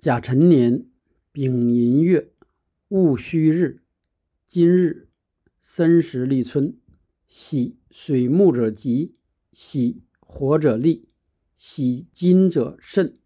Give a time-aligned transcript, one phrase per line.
[0.00, 0.86] 甲辰年
[1.30, 2.32] 丙寅月
[2.88, 3.82] 戊戌日，
[4.46, 5.10] 今日
[5.60, 6.74] 申时立春，
[7.28, 9.14] 喜水木者吉，
[9.52, 11.10] 喜火者利，
[11.54, 13.18] 喜金者慎。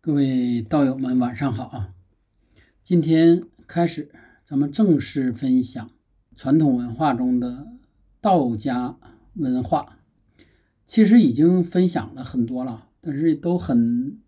[0.00, 1.92] 各位道友们，晚上好啊！
[2.82, 4.10] 今天开始，
[4.46, 5.90] 咱们正式分享
[6.34, 7.68] 传统文化中的
[8.22, 8.98] 道家
[9.34, 9.98] 文化。
[10.86, 14.22] 其实已经分享了很多了，但是都很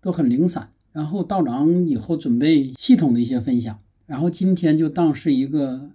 [0.00, 0.70] 都很零散。
[0.94, 5.90] 然后道长以后准备系统的一些分享，然后今天就当是一个，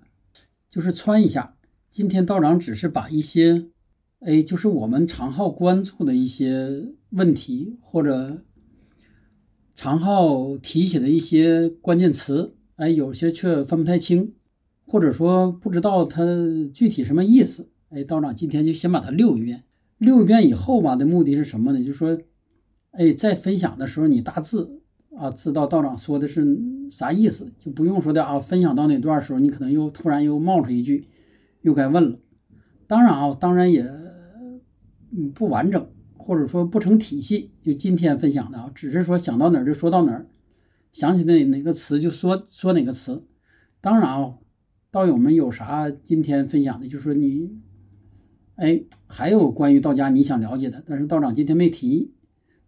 [0.70, 1.56] 就是穿一下。
[1.90, 3.70] 今天道长只是把一些，
[4.20, 8.44] 哎，就是我们常好关注的一些问题，或者
[9.74, 14.34] 常好提起的一些关键词，哎，有些却分不太清，
[14.86, 16.26] 或者说不知道它
[16.74, 19.64] 具体什么意思，哎，道长今天就先把它溜一遍。
[19.98, 21.80] 溜一遍以后吧，的目的是什么呢？
[21.80, 22.18] 就是说，
[22.92, 24.79] 哎，在分享的时候你大致。
[25.20, 26.48] 啊，知道道长说的是
[26.90, 28.40] 啥意思，就不用说的啊。
[28.40, 31.10] 分享到哪段时候，你可能又突然又冒出一句，
[31.62, 32.18] 又该问了。
[32.88, 33.84] 当然啊，当然也
[35.12, 37.52] 嗯不完整，或者说不成体系。
[37.62, 40.28] 就今天分享的啊，只是说想到哪儿就说到哪儿，
[40.94, 43.26] 想起哪哪个词就说说哪个词。
[43.82, 44.36] 当然啊，
[44.90, 47.60] 道友们有啥今天分享的，就说你
[48.56, 52.14] 哎还有关于道家你想了解的，但是道长今天没提。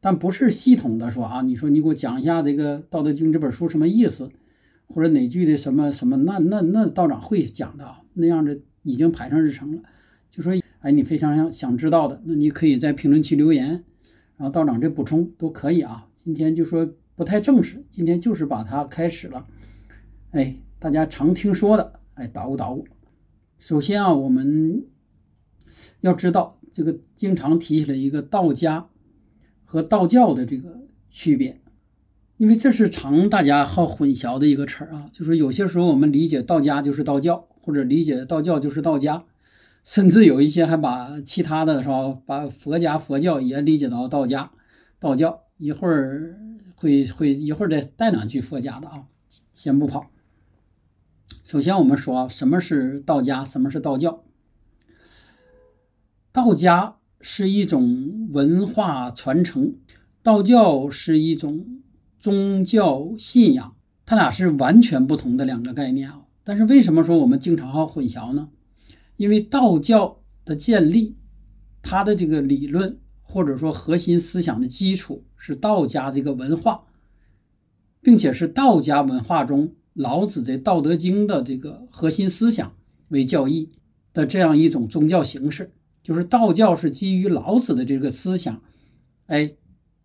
[0.03, 4.31] 但不是系统的说啊，你说你给我讲一下这个《道德经》这本书什么意思，
[4.87, 9.83] 或者哪句的什么什么，那那那道长会讲的啊，那样的已经排上日程了。
[10.31, 13.83] 就说哎，你非常想想知道的，那你可以在评论区留言，
[14.37, 16.07] 然后道长这补充都可以啊。
[16.15, 19.45] 今天就说不太正式，今天就是把它开始了。
[20.31, 22.87] 哎，大家常听说的，哎，捣鼓捣鼓。
[23.59, 24.85] 首先啊，我们
[25.99, 28.87] 要知道这个经常提起来一个道家。
[29.71, 31.61] 和道教的这个区别，
[32.35, 39.23] 因为这是常大家好混淆的一个词儿啊，就是有些时候我们理解道家就是道教，或者理解道教就是道家，
[39.85, 44.51] 甚至有一些还把其他的是吧，把佛家佛教也理解到道家、
[44.99, 45.43] 道教。
[45.57, 46.37] 一会儿
[46.75, 49.05] 会会一会儿再带两句佛家的啊，
[49.53, 50.11] 先不跑。
[51.45, 54.25] 首先我们说什么是道家，什么是道教？
[56.33, 56.97] 道家。
[57.21, 59.75] 是一种文化传承，
[60.23, 61.81] 道教是一种
[62.19, 66.21] 宗教信仰，它俩是完全不同的两个概念啊。
[66.43, 68.49] 但是为什么说我们经常好混淆呢？
[69.17, 71.15] 因为道教的建立，
[71.81, 76.83] 它的这个理论或者说核心思想的基础是道家这个文化，
[78.01, 82.73] 并且是道家文化中老子的《道德经》的这个核心思想
[83.09, 83.69] 为教义
[84.11, 85.71] 的这样一种宗教形式。
[86.03, 88.61] 就是道教是基于老子的这个思想，
[89.27, 89.55] 哎，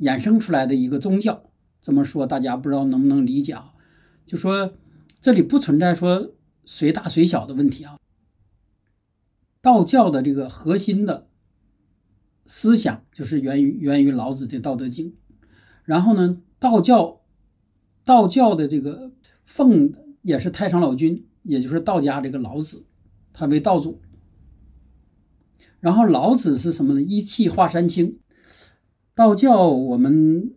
[0.00, 1.50] 衍生出来的一个宗教。
[1.80, 3.72] 这么说大家不知道能不能理解啊？
[4.26, 4.74] 就说
[5.20, 7.96] 这里不存在说谁大谁小的问题啊。
[9.62, 11.28] 道教的这个核心的
[12.46, 15.12] 思想就是源于源于老子的《道德经》，
[15.84, 17.22] 然后呢，道教
[18.04, 19.12] 道教的这个
[19.44, 22.84] 奉也是太上老君，也就是道家这个老子，
[23.32, 24.00] 他为道祖。
[25.80, 27.02] 然后老子是什么呢？
[27.02, 28.18] 一气化三清。
[29.14, 30.52] 道教我们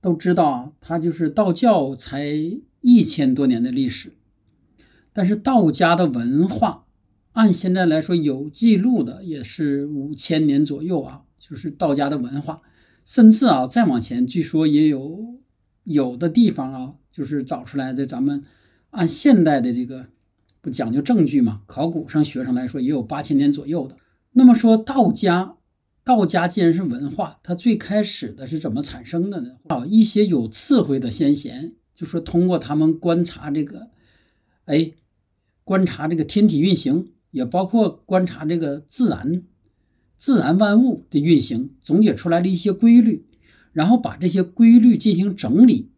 [0.00, 2.34] 都知道啊，它就是道教才
[2.82, 4.12] 一千多年的历史，
[5.12, 6.84] 但是道家的文化
[7.32, 12.60] 按现在来说有记录的也是五千年左右啊，就是道家的文化，
[13.04, 15.38] 甚至啊再往前，据说也有
[15.84, 18.04] 有的地方啊，就是找出来的。
[18.04, 18.44] 咱们
[18.90, 20.06] 按现代的这个
[20.60, 23.96] 不讲究证据嘛，考古上学上来说也有八千年左右的。
[24.38, 25.56] 那么说道家，
[26.04, 29.56] 道家既然是文化，它最开始的是怎么产生的呢？
[29.68, 33.88] 啊，一些有智慧的先贤，就说通过他们观察这个，
[34.66, 34.92] 哎，
[35.64, 39.42] 观察这个天体运行，也包括观察这个自然，
[40.18, 43.24] 自然万物的运行，总结出来了一些规律，
[43.72, 45.92] 然后把这些规律进行整理，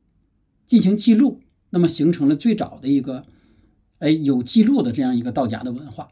[0.64, 3.26] 进行记录，那么形成了最早的一个，
[3.98, 6.10] 哎，有记录的这样一个道家的文化。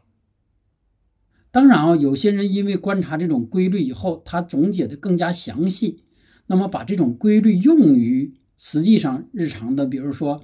[1.57, 6.03] 当然啊，有些人因为观察这种规律以后，他总结的更加详细，
[6.45, 10.43] 那么把这种规律用于实际上日常的，比如说，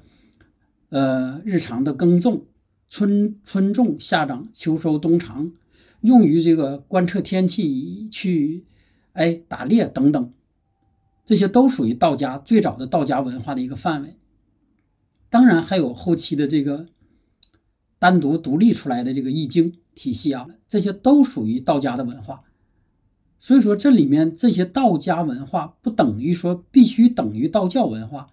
[0.90, 2.48] 呃，日常的耕种，
[2.90, 5.52] 春春种夏长秋收冬藏，
[6.02, 8.66] 用于这个观测天气去，
[9.12, 10.34] 哎，打猎等等，
[11.24, 14.18] 这些都属于道家最早的道家文化的一个范围。
[15.30, 16.88] 当然还有后期的这个
[18.00, 19.76] 单独独立出来的这个易经。
[19.96, 22.44] 体系啊，这些都属于道家的文化，
[23.40, 28.32] 所以说这里面这些道家文化不等于说必须等于道教文化，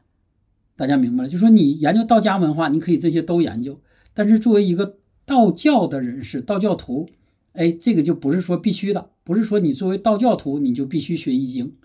[0.77, 1.31] 大家明白了？
[1.31, 3.81] 就说你研究道家文化，你可以这些都研究，
[4.15, 7.09] 但是作为一个道教的人士，道教徒，
[7.53, 11.77] 哎，这个就不是说必须的，不是说你作为道教徒你就必须学易经，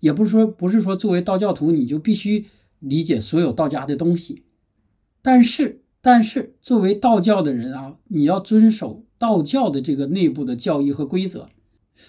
[0.00, 2.46] 也不是说不是说作为道教徒你就必须
[2.78, 4.44] 理解所有道家的东西，
[5.20, 11.48] 但是但是作为道教的人啊，你要遵守道教的这个内部的教义和规则。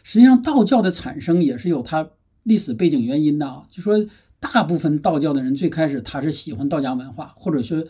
[0.04, 2.12] 实际上，道教的产生也是有它
[2.44, 4.06] 历史背景原因的啊，就说。
[4.42, 7.84] 大部分道教的人最开始他是喜欢道家文化，或者说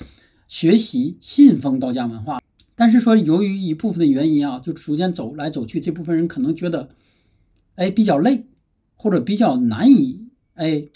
[0.48, 2.42] 学习信奉道家文化，
[2.74, 6.90] 但是说由于一部分的原因啊，就逐渐走来走去，这部分人可能觉得，
[7.76, 8.48] 哎比较累，
[8.96, 10.88] 或者比较难以哎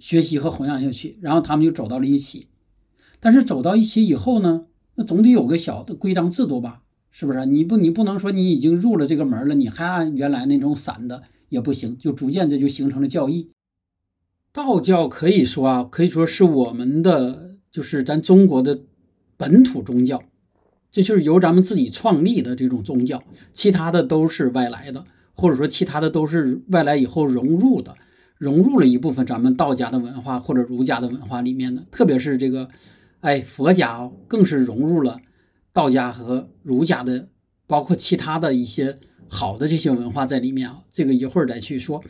[0.00, 2.48] 学习和弘扬下去，然后他们就走到了一起。
[3.20, 4.66] 但是走到一起以后呢，
[4.96, 7.44] 那总得有个小的规章制度吧，是不是？
[7.46, 13.50] 你不你不能说你已经入了这个门了，你还按原来那种散的也不行，就逐渐这就形成了教义。
[14.52, 18.80] 道教可以说啊，可以说是我们的，就是咱中国的
[19.36, 20.22] 本土宗教，
[20.90, 23.22] 这就是由咱们自己创立的这种宗教，
[23.54, 25.04] 其他的都是外来的，
[25.34, 27.94] 或者说其他的都是外来以后融入的，
[28.38, 32.68] 融入了一部分咱们道家的文化或者儒家的文化里面的，特别是这个，
[33.20, 35.20] 哎，佛家更是融入了
[35.72, 37.28] 道家和儒家的，
[37.66, 42.02] 包括其他的一些好的这些文化在里面啊，这个一会儿再去说。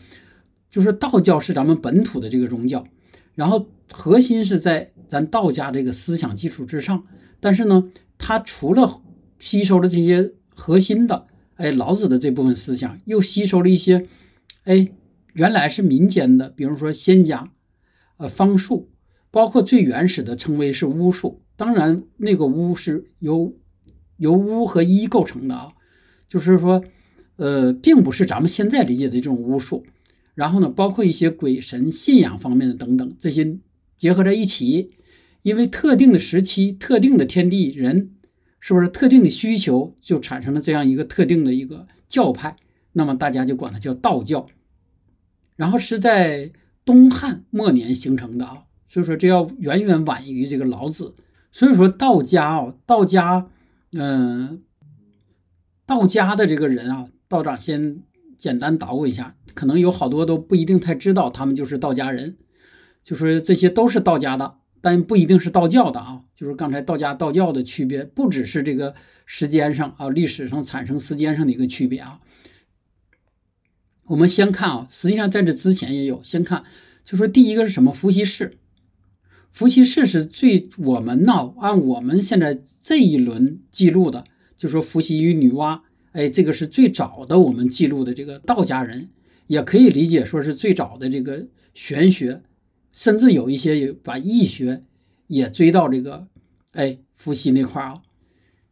[0.71, 2.87] 就是道教是咱们本土的这个宗教，
[3.35, 7.05] 然后核心是在咱道家这个思想基础之上。
[7.41, 9.03] 但是呢，它除了
[9.39, 11.27] 吸收了这些核心的，
[11.57, 14.07] 哎，老子的这部分思想，又吸收了一些，
[14.63, 14.89] 哎，
[15.33, 17.51] 原来是民间的，比如说仙家，
[18.19, 18.91] 呃，方术，
[19.33, 21.43] 包括最原始的称为是巫术。
[21.61, 23.55] 当然，那个巫是由
[24.17, 25.75] 由巫和医构成的啊，
[26.27, 26.83] 就是说，
[27.37, 29.85] 呃，并不是咱们现在理解的这种巫术。
[30.35, 33.59] 然后呢，包括一些鬼神信仰方面的等等，这些
[33.95, 34.93] 结合在一起，
[35.43, 38.13] 因为特定的时期、特定的天地人，
[38.59, 42.57] 是不是特定的需求，就产生了这样一个特定的一个教派，
[42.95, 44.47] 那么大家就管它叫道教。
[45.57, 46.53] 然后是在
[46.87, 51.15] 东汉末年形成的啊，所以说这要远远晚于这个老子。
[51.53, 53.49] 所以说道家啊，道家，
[53.93, 54.63] 嗯，
[55.85, 58.03] 道家的这个人啊，道长先
[58.39, 59.35] 简单捣鼓一下。
[59.53, 62.37] 可能有好多都不一定太知道，他们就是道家人，
[63.03, 66.23] 就说这些都是道家的，但不一定是道教的啊。
[66.37, 68.95] 就是刚才道家道教的区别，不只是这个
[69.27, 72.21] 时间上啊，历史上产生时间上的一个区别啊。
[74.05, 76.65] 我们先看啊，实际上在这之前也有，先看，
[77.05, 77.93] 就说第一个是什么？
[77.93, 78.57] 伏羲氏，
[79.51, 84.25] 伏羲氏是最我们呢，按我们现在这一轮记录的，
[84.57, 85.81] 就说伏羲与女娲，
[86.13, 89.09] 哎，这个是最早的我们记录的这个道家人。
[89.47, 92.41] 也可以理解说是最早的这个玄学，
[92.93, 94.85] 甚至有一些把易学
[95.27, 96.29] 也追到这个，
[96.71, 97.95] 哎，伏羲那块儿啊，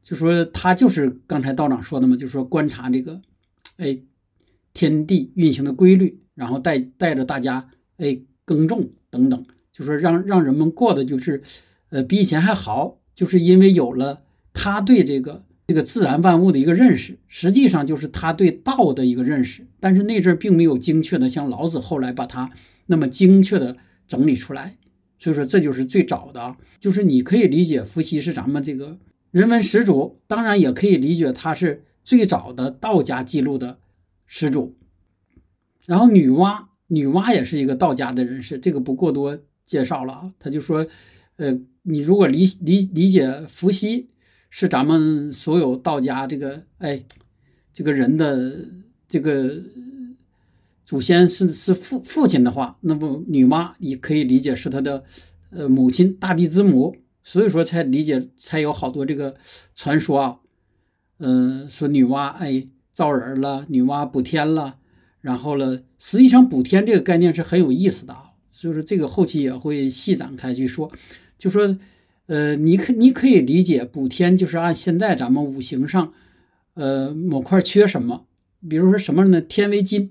[0.05, 3.21] 就说他就是刚才道长说的嘛，就是说观察这个，
[3.79, 3.99] 哎，
[4.73, 9.45] 天地运行的规律，然后带带着大家哎耕种等等，
[9.79, 11.43] 就说让让人们过的就是，
[11.91, 15.45] 呃，比以前还好，就是因为有了他对这个。
[15.71, 22.51] 这个自然万物的一个认识，实际上就是他对道的一个认识，但是那阵并没有精确的像老子后来把它
[22.87, 23.77] 那么精确的
[24.07, 24.79] 整理出来，
[25.19, 28.97] 所以说这就是最早的，就是你可以理解伏羲是咱们这个
[29.31, 33.77] 人文始祖，当然也可以理解他是最早的道家记录的
[34.25, 34.75] 始祖。
[35.85, 39.39] 然后女娲，女娲也是一个道家的人士，这个不过多
[39.69, 40.85] 介绍了啊，他就说，
[41.37, 44.09] 呃，你如果理理理解伏羲。
[44.51, 47.05] 是咱们所有道家这个哎，
[47.71, 48.57] 这个人的
[49.07, 49.61] 这个
[50.87, 55.05] 祖先是是父父亲的话，那么女娲也可以理解是他的
[55.51, 59.37] 呃母亲大地之母，所以说才理解才有好多这个
[59.75, 60.39] 传说啊，
[61.19, 64.79] 嗯，说女娲哎造人了，女娲补天了，
[65.21, 68.28] 然后了，实际上补天这个概念是很有意思的啊，
[68.59, 70.91] 所以说这个后期也会细展开去说，
[71.39, 71.79] 就说。
[72.29, 76.13] 呃，你可你可以理解补天就是按现在咱们五行上，
[76.75, 78.27] 呃，某块缺什么，
[78.69, 79.41] 比如说什么呢？
[79.41, 80.11] 天为金，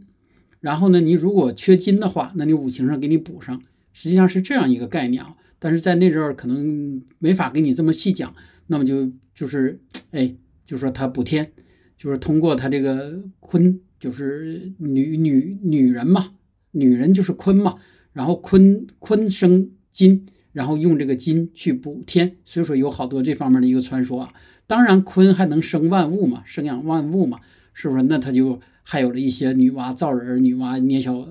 [0.60, 3.62] 然后呢，你如果缺金的话，那你五行上给你补上，
[3.94, 5.36] 实际上是这样一个概念啊。
[5.60, 8.34] 但是在那阵儿可能没法给你这么细讲，
[8.66, 10.34] 那么就就是，哎，
[10.66, 11.51] 就说他补天，
[12.00, 16.32] 就是通过他这个坤，就是女女女人嘛，
[16.72, 17.75] 女人就是坤嘛，
[18.17, 20.25] 然后坤坤生金。
[20.53, 24.33] 然后用这个金去补天，所以说有好多这方面的一个传说啊。
[24.65, 27.41] 当然，坤还能生万物嘛，生养万物嘛，
[27.75, 28.01] 是不是？
[28.01, 31.27] 那他就还有了一些女娲造人、女娲捏小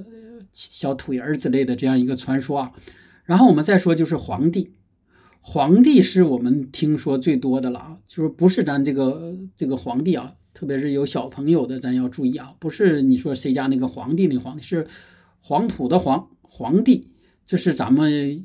[0.52, 2.72] 小土人之类的这样一个传说啊。
[3.24, 4.74] 然后我们再说就是皇帝，
[5.40, 14.86] 皇帝是我们听说最多的了啊，就是不是咱这个这个皇帝啊，特别是有小朋友的，咱要注意啊，不是你说谁家那个皇帝那皇帝，是
[15.40, 17.08] 黄土的黄皇帝，
[17.46, 18.42] 这是咱们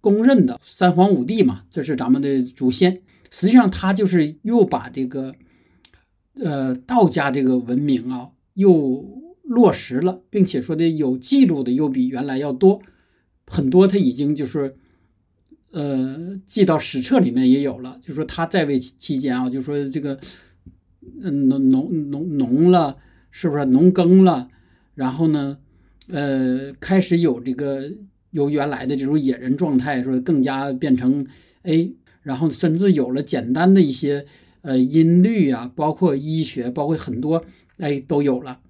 [0.00, 3.02] 公认的三皇五帝嘛，这是咱们的祖先。
[3.30, 5.34] 实际上他就是又把这个
[6.34, 12.80] 呃道家这个文明啊又落实了，并且说的有记录的又比原来要多。
[13.46, 14.76] 很多他已经就是，
[15.72, 17.98] 呃，记到史册里面也有了。
[18.00, 20.20] 就说他在位期间啊，就说这个，
[21.20, 22.96] 嗯，农农农农了，
[23.32, 24.48] 是不是农耕了？
[24.94, 25.58] 然后呢，
[26.12, 27.90] 呃，开始有这个
[28.30, 31.26] 由原来的这种野人状态，说更加变成
[31.62, 34.26] A，然后甚至有了简单的一些
[34.62, 37.44] 呃音律啊，包括医学，包括很多
[37.78, 38.60] 哎都有了。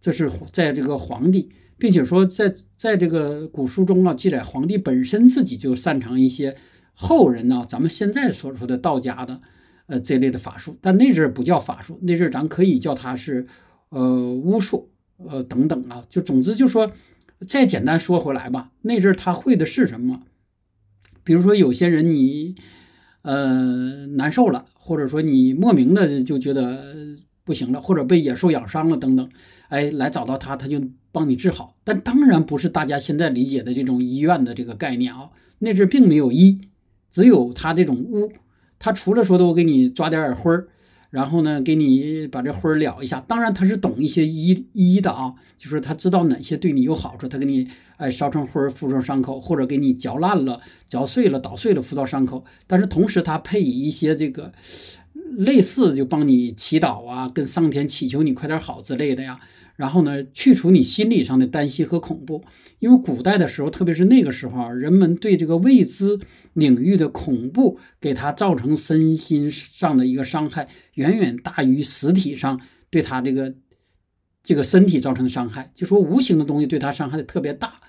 [0.00, 1.50] 这是在这个皇帝。
[1.78, 6.56] 并且说，在在这个古书中啊，记载皇帝本身自己就擅长一些
[6.94, 9.42] 后人呢，咱们现在所说的道家的，
[9.86, 13.46] 呃这类的法术，但那阵不叫法术，那阵咱可以叫它是，
[13.90, 14.88] 呃巫术，
[15.18, 16.92] 呃等等啊，就总之就说，
[17.46, 20.22] 再简单说回来吧，那阵他会的是什么？
[21.24, 22.54] 比如说有些人你，
[23.22, 29.28] 呃难受了，或者说你莫名的就觉得不行了，或者被野兽咬伤了等等，
[29.68, 30.80] 哎，来找到他，他就。
[31.12, 35.30] 帮你治好，但当然不是大家现在理解的这种医院的这个概念啊。
[35.60, 36.60] 那阵并没有医，
[37.10, 38.30] 只有他这种巫。
[38.78, 40.68] 他除了说的我给你抓点灰儿，
[41.10, 43.20] 然后呢给你把这灰儿燎一下。
[43.26, 52.44] 当然他是懂一些医医的啊，就是他知道哪些对你有好处，他给你哎烧成灰儿敷上伤口，或者给你嚼烂了、嚼碎了、捣碎了敷到伤口。
[52.66, 54.52] 但是同时他配以一些这个
[55.36, 59.40] 类似就帮你祈祷啊，跟上天祈求你快点好之类的呀。
[59.76, 62.42] 然后呢，去除你心理上的担心和恐怖，
[62.78, 66.18] 因为古代的时候，特别是那个时候，人们对这个未知
[66.54, 72.60] 领域的恐怖，给他造成身心上的一个伤害，远远大于实体上
[72.90, 73.54] 对他这个
[74.42, 75.72] 这个身体造成的伤害。
[75.74, 77.80] 就说无形的东西对他伤害的特别大。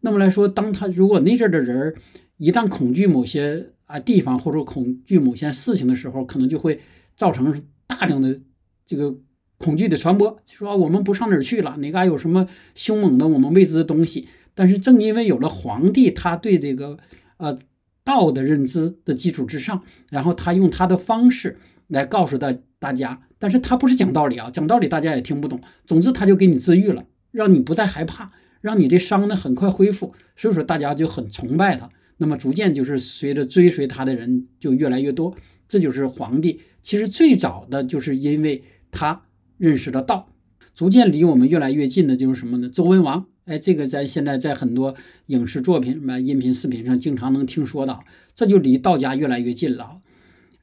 [0.00, 1.94] 那么来说，当他如果那阵的人
[2.36, 6.80] 一旦恐惧某些啊地方，或者恐惧某些事情的时候，可能就会
[7.16, 8.38] 造成大量的
[8.84, 9.16] 这个。
[9.56, 14.28] 恐惧的传播，就说我们不上哪儿去了，哪嘎有什么凶猛的我们未知的东西。
[14.52, 16.98] 但是正因为有了皇帝，他对这个
[17.38, 17.56] 呃
[18.02, 21.56] 道的认知的基础之上，然后他用他的方式
[21.88, 25.60] 来告诉大大家，但是他不是讲道理啊，讲道理大家也听不懂。
[25.86, 30.14] 总之他就给你治愈了，让你不再害怕，让你这伤呢很快恢复。
[30.36, 35.34] 所以说大家就很崇拜他，那么逐渐就是随着追随他的人就越来越多。
[35.68, 36.60] 这就是皇帝。
[36.82, 39.22] 其实最早的就是因为他。
[39.56, 40.28] 认识了道，
[40.74, 42.68] 逐渐离我们越来越近的就是什么呢？
[42.68, 50.00] 周文王，哎，这个咱现在在很多影视作品、什么音频、视频上经常能听说到，这就离道家越来越近了。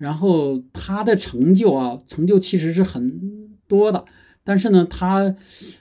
[0.01, 4.03] 然后他的成就啊，成就其实是很多的，
[4.43, 5.35] 但是呢，他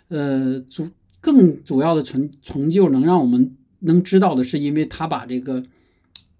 [0.08, 0.88] 呃主
[1.20, 5.64] 更主要的成成就能让我们能知道的是，因为他把这个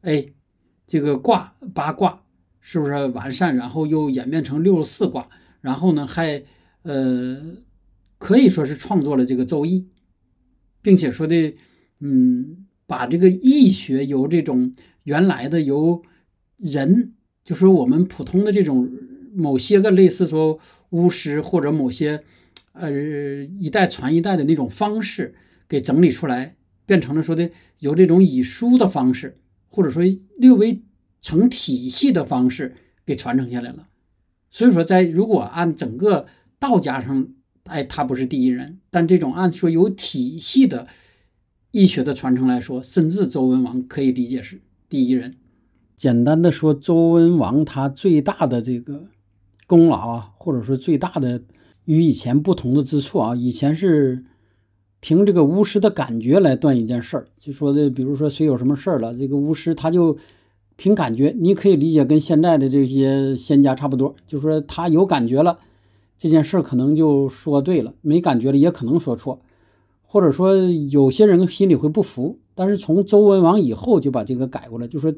[0.03, 0.27] 哎
[0.87, 2.23] 这个卦八卦
[2.61, 5.29] 是不是完善，然后又演变成六十四卦，
[5.61, 6.45] 然后呢还。
[6.83, 7.37] 呃，
[8.17, 9.81] 可以说是创作了这个《周易》，
[10.81, 11.55] 并且说的，
[11.99, 14.73] 嗯，把这个易学由这种
[15.03, 16.03] 原来的由
[16.57, 17.13] 人，
[17.45, 18.91] 就说我们普通的这种
[19.35, 20.59] 某些个类似说
[20.91, 22.23] 巫师或者某些
[22.73, 25.35] 呃一代传一代的那种方式
[25.69, 26.57] 给整理出来，
[26.87, 30.03] 变成了说的由这种以书的方式，或者说
[30.39, 30.83] 略微
[31.21, 33.89] 成体系的方式给传承下来了。
[34.51, 36.27] 所以说，在如果按整个
[36.59, 37.29] 道家上，
[37.65, 40.89] 哎，他不是第一人，但这种按说有体系的
[41.71, 45.37] 医学的传承来说，甚至周文王可以理解是第一人。
[46.01, 49.03] 简单的说，周文王他最大的这个
[49.67, 51.43] 功劳啊，或者说最大的
[51.85, 54.25] 与以前不同的之处啊，以前是
[55.01, 60.17] 凭这个巫师的感觉来断一件事儿，就说的，比如说谁有什么事儿了，这个巫师他就
[60.77, 65.59] 凭感觉，你可以理解跟现在的这些仙家差不多，就说他有感觉了。
[66.17, 69.43] 这件事可能就说对了，没感觉了也可能说错，
[70.01, 72.39] 或者说有些人心里会不服。
[72.55, 75.15] 但是从周文王以后就把这个改过来，就说，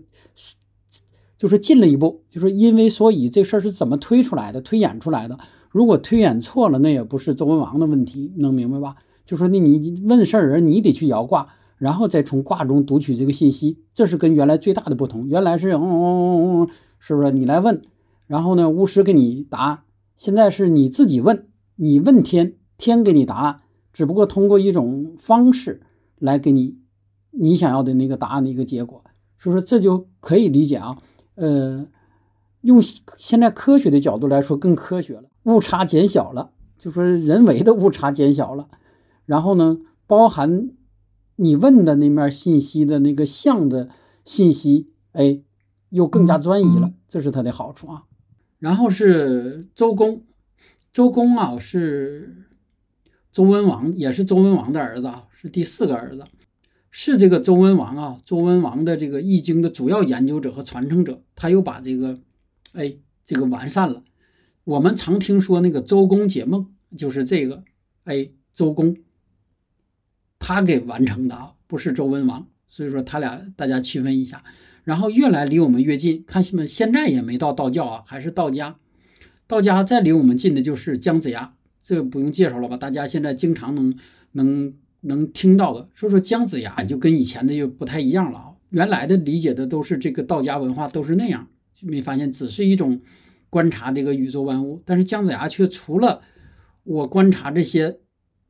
[1.43, 5.37] 就是进了一步，就是因为所以这事儿是怎么推出来的，推演出来的。
[5.71, 8.95] 如果推演错了，那也不是周文王的问题，能明白吧？
[9.27, 15.27] 就说那你问事儿人，你得去摇卦，然后再从卦中读取这个信息，这是跟原来最大的不同。
[15.27, 16.69] 原来是嗯嗯嗯嗯，
[17.01, 17.33] 是不是？
[17.33, 17.83] 你来问，
[18.29, 19.81] 然后呢，巫师给你答案。
[20.15, 23.57] 现在是你自己问，你问天，天给你答案，
[23.93, 25.81] 只不过通过一种方式
[26.21, 26.77] 来给你
[27.33, 29.03] 你想要的那个答案的一个结果。
[29.41, 30.97] 所以说这就可以理解啊，
[31.35, 31.87] 呃，
[32.61, 38.69] 用现在科学的角度来说更科学了，误差减小了，就说人为的误差减小了，
[39.25, 40.71] 然后呢，包含
[41.37, 43.89] 你问的那面信息的那个像的
[44.25, 45.41] 信息，哎，
[45.89, 48.05] 又更加专一了，这是它的好处啊。
[48.59, 50.25] 然后是周公，
[50.93, 52.47] 周公啊是
[53.33, 56.23] 周文王，也是周文王的儿子啊，是第四个儿子。
[56.95, 62.21] 是这个周文王啊，周文王的这个《易经》的主要研究者和传承者，他又把这个，
[62.75, 62.95] 哎，
[63.25, 64.05] 这个完善了。
[64.65, 67.65] 我们常听说那个周公解梦，就是这个，
[68.05, 68.99] 哎，周公
[70.39, 72.47] 他给完成的啊，不是周文王。
[72.69, 74.45] 所以说他俩大家区分一下。
[74.85, 78.77] 然后越来离我们越近，看现现在也没到道教啊，还是道家。
[79.47, 82.77] 道家再离我们近的就是姜子牙，这个不用介绍了吧？
[82.77, 83.97] 大家现在经常能
[84.33, 84.75] 能。
[85.03, 88.49] 能听到的，所以说姜子牙就跟以前的又不太一样了啊。
[88.71, 91.47] 原来的理解的都是这个道家文化都是那样，
[91.81, 93.01] 没发现只是一种
[93.51, 96.23] 观察这个宇宙万物，但是姜子牙却除了
[96.85, 97.99] 我观察这些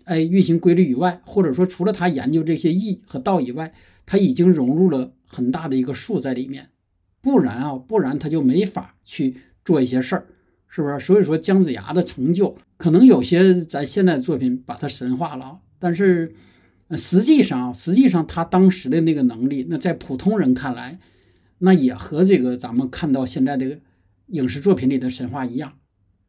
[0.05, 3.73] 哎运行规律以外，或者说除了他研究这些义和道以外，
[4.07, 6.69] 他已经融入了很大的一个术在里面，
[7.21, 10.27] 不然啊，不然他就没法去做一些事儿，
[10.69, 11.01] 是不是？
[11.01, 15.59] 所以说姜子牙的成就，可能有些咱现在作品把他神化了。
[15.83, 16.33] 但是，
[16.97, 21.01] 实际上，实际上他当时的那个能力，那在普通人看来，
[21.59, 23.77] 那也和这个咱们看到现在这个
[24.29, 25.73] 影视作品里的神话一样。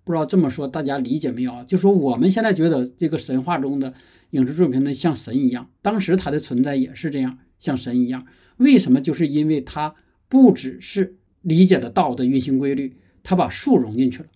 [0.04, 1.64] 不知道这么说大家理解没有啊？
[1.66, 3.94] 就说我们现在觉得这个神话中的
[4.32, 8.26] 影视作品呢，像神一样，当时他的存在也是这样，像神一样。
[8.58, 9.00] 为什么？
[9.00, 9.94] 就是因为他
[10.28, 14.30] 不只是理解了道的运行规律，他把术融进去了，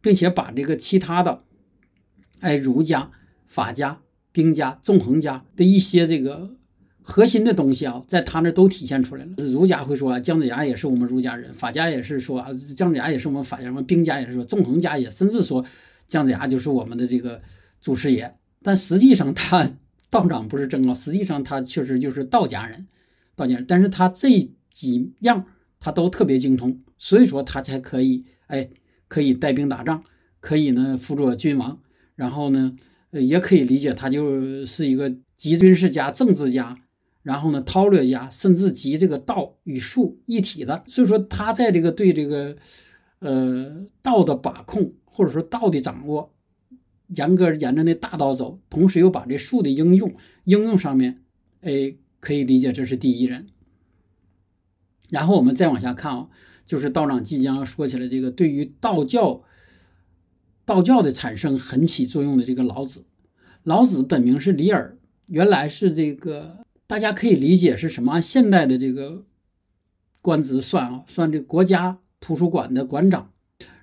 [0.00, 1.44] 并且把这个其他的，
[2.40, 3.10] 哎，儒家、
[3.46, 4.00] 法家。
[4.32, 6.56] 兵家、纵横家的一些这个
[7.02, 9.32] 核心的东西啊，在他那都体现出来了。
[9.36, 15.64] 儒家会说啊姜子牙也是我们儒家人，法家也是说啊姜子牙也是我们法家人，兵家也是说，纵横家也甚至说
[16.08, 17.42] 姜子牙就是我们的这个
[17.80, 18.34] 祖师爷。
[18.62, 19.68] 但实际上他
[20.08, 22.86] 道长不是真啊，实际上他确实就是道家人，
[23.36, 23.64] 道家人。
[23.68, 25.44] 但是他这几样
[25.80, 28.70] 他都特别精通，所以说他才可以哎
[29.08, 30.02] 可以带兵打仗，
[30.40, 31.80] 可以呢辅佐君王，
[32.14, 32.76] 然后呢。
[33.12, 36.78] 呃，也可以理解，他就是一个集军事家、政治家，
[37.22, 40.82] 然后呢，韬略家，甚至集这个道与术一体的。
[40.88, 42.56] 所以说，他在这个对这个，
[43.18, 46.32] 呃，道的把控，或者说道的掌握，
[47.08, 51.22] 严格沿着那大道走，同时又把这术的应用应用上面，
[51.60, 53.46] 哎，可以理解这是第一人。
[55.10, 56.28] 然后我们再往下看啊，
[56.64, 59.44] 就是道长即将说起来这个对于道教。
[60.64, 63.04] 道教的产生很起作用的这个老子，
[63.62, 64.96] 老子本名是李耳，
[65.26, 68.12] 原来是这个大家可以理解是什么？
[68.12, 69.24] 按现代的这个
[70.20, 73.30] 官职算啊，算这国家图书馆的馆长。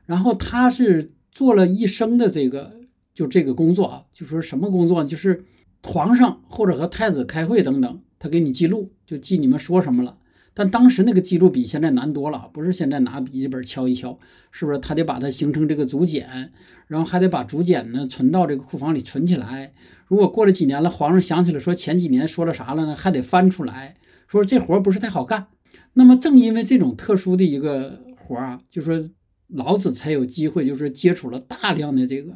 [0.06, 2.80] 然后他是做了一生的这个
[3.14, 5.04] 就这个工作啊，就说什么工作？
[5.04, 5.46] 就是
[5.84, 10.18] 皇上或者和太子开会等等，他给你记录，就记你们说什么了。
[10.54, 14.20] 但当时那个记录比现在难多了，不是现在拿笔记本敲一敲，
[14.52, 14.80] 是不是？
[14.80, 16.52] 他得把它形成这个竹简，
[16.88, 19.72] 然后还得把竹简呢存到这个库房里存起来。
[20.08, 23.96] 如果过了几年了，皇上想起来说前几年说了啥了呢，还得翻出来，
[24.28, 25.48] 说这活不是太好干。
[25.94, 29.10] 那么正因为这种特殊的一个活啊，就说
[29.48, 32.34] 老子才有机会，就是接触了大量的这个，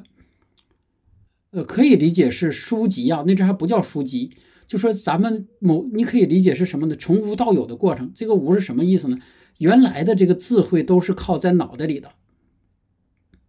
[1.52, 4.32] 呃，可以理解是书籍啊，那阵还不叫书籍。
[4.68, 6.96] 就说咱们某，你可以理解是什么呢？
[6.96, 8.12] 从无到有的过程。
[8.16, 9.18] 这个无是什么意思呢？
[9.60, 12.12] 原来的这个智慧都是靠在脑袋里的，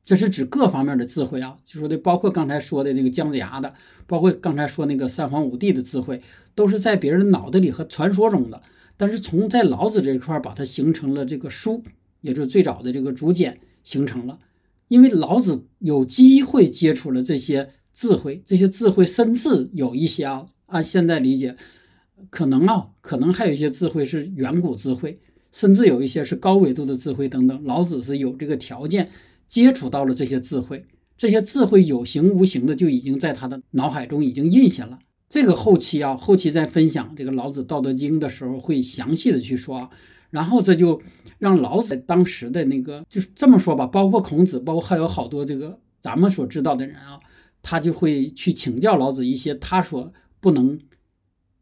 [0.05, 1.57] 这是指各方面的智慧啊。
[1.65, 3.75] 就说的包括刚才说的那个姜子牙的，
[4.07, 6.21] 包括刚才说那个三皇五帝的智慧，
[6.55, 8.63] 都是在别人脑袋里和传说中的。
[8.97, 11.83] 但是从在老子这一块把它形成了这个书，
[12.21, 14.39] 也就是最早的这个竹简形成了。
[14.89, 20.47] 因为老子有机会接触了这些智慧，这些智慧甚至有一些啊。
[20.67, 21.57] 按现在理解，
[22.31, 25.21] 可能啊，可能还有一些智慧是远古智慧，
[25.53, 27.65] 甚至有一些是高维度的智慧等等。
[27.65, 29.11] 老子是有这个条件
[29.49, 30.85] 接触到了这些智慧，
[31.19, 34.99] 这些智慧有形无形的就已经在他的脑海中已经印下了。
[35.29, 39.91] 这个后期啊，后期在分享这个老子《道德经》的时候会详细的去说啊。
[40.31, 41.01] 然后这就
[41.39, 47.21] 让老子当时的那个就是这么说吧，包括孔子，包括还有好多这个咱们所知道的人啊，
[47.63, 50.13] 他就会去请教老子一些他所。
[50.45, 50.79] 不能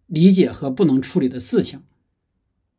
[0.09, 1.83] 理解和不能处理的事情，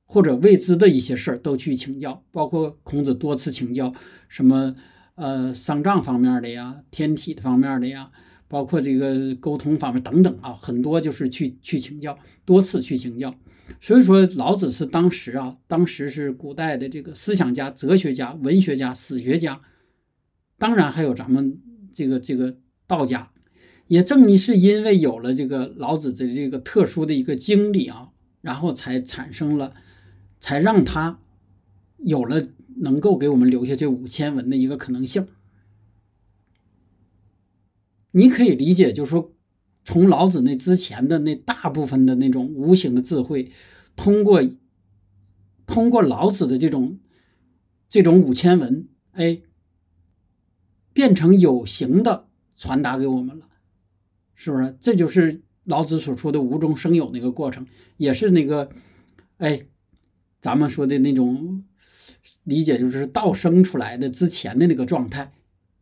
[0.06, 2.22] 或者未知的一些事儿，都去请教。
[2.30, 3.94] 包括孔子多次请教
[4.28, 4.76] 什么
[5.16, 8.12] 呃丧葬方面的呀、天体方面的呀，
[8.50, 13.34] 包括这个沟通方面等等啊，很多就是去去请教，多次去请教。
[13.80, 19.62] 所以说老子是当时啊，当时是古代的这个思想家、哲学家、文学家、史学家，
[20.58, 21.62] 当然还有咱们
[21.94, 23.30] 这个这个道家。
[23.88, 28.10] 也正你是因为有了这个老子的这个特殊的一个经历啊，
[28.42, 29.74] 然后才产生了，
[30.40, 31.20] 才让他
[31.98, 35.28] 有了能够给我们留下这五千文的一个可能性。
[38.12, 39.34] 你可以理解，就是说，
[39.84, 43.52] 从老子那之前的那大部分的那种无形的智慧，
[43.96, 44.42] 通过
[45.66, 47.00] 通过老子的这种
[47.90, 49.42] 这种五千文，哎，
[50.94, 53.50] 变成有形的传达给我们了。
[54.36, 54.76] 是不是？
[54.80, 57.66] 这就是老子所说的无中生有那个过程，
[57.98, 58.70] 也是那个，
[59.38, 59.62] 哎，
[60.42, 61.64] 咱们说的那种
[62.44, 65.32] 理解，就是道生出来的之前的那个状态。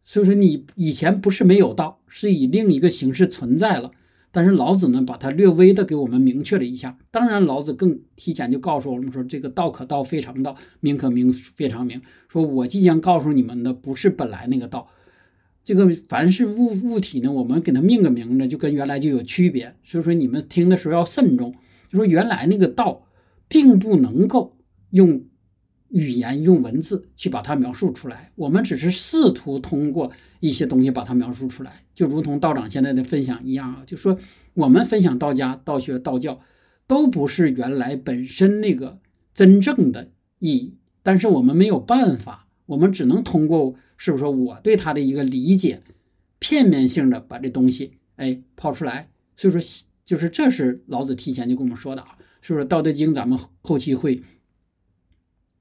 [0.03, 3.91] 所以说，你以前不是没有道，是以另一个形式存在了。
[4.33, 6.97] 但是老子呢，把它略微的给我们明确了一下。
[7.11, 12.01] 当然，老子更提前就告诉我们说，这个道可道非常道，名可名非常名。
[12.29, 14.87] 说我即将告诉你们的，不是本来那个道。
[15.63, 19.75] 这个凡是物物体呢，我们给它命个名呢，就跟原来就有区别。
[19.83, 21.53] 所以说你们听的时候要慎重。
[21.89, 23.05] 就说原来那个道，
[23.47, 24.57] 并不能够
[24.91, 25.25] 用
[25.89, 28.31] 语言、用文字去把它描述出来。
[28.35, 33.83] 我们只是试图通过一些东西把它描述出来，就如同道长现在的分享一样啊。
[33.85, 34.17] 就说
[34.53, 36.39] 我们分享道家、道学、道教，
[36.87, 38.99] 都不是原来本身那个
[39.33, 43.75] 真正的意义，但是我们没有办法，我们只能通过。
[44.03, 45.83] 是不是我对他的一个理解，
[46.39, 49.11] 片面性的把这东西哎抛出来？
[49.37, 49.61] 所以说，
[50.03, 52.17] 就是这是老子提前就跟我们说的啊。
[52.41, 54.23] 是不是《道德经》咱们后期会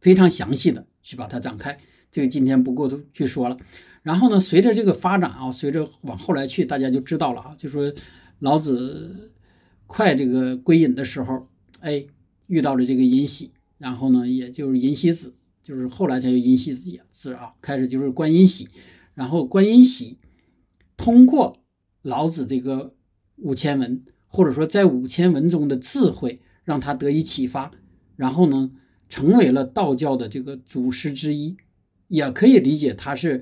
[0.01, 1.79] 非常详细的去把它展开？
[2.11, 3.59] 这个今天不够去说了。
[4.03, 7.55] 然后呢，随着这个发展啊，随着往后来去，大家就知道了啊。
[7.59, 7.93] 就说
[8.39, 9.33] 老子
[9.87, 11.47] 快这个归隐的时候，
[11.81, 12.07] 哎，
[12.47, 15.35] 遇到了这个尹喜，然后呢，也就是尹喜子。
[15.71, 18.69] 就是后来才有尹喜子字啊，开始就是观音喜，
[19.15, 20.19] 然后观音喜
[20.97, 21.63] 通过
[22.03, 22.97] 老子这个
[23.37, 27.71] 五千文，或者说在五千文中的智慧，让他得以启发，
[28.17, 28.73] 然后呢，
[29.09, 31.57] 成为了道教的这个祖师之一，
[32.09, 33.41] 也可以理解他是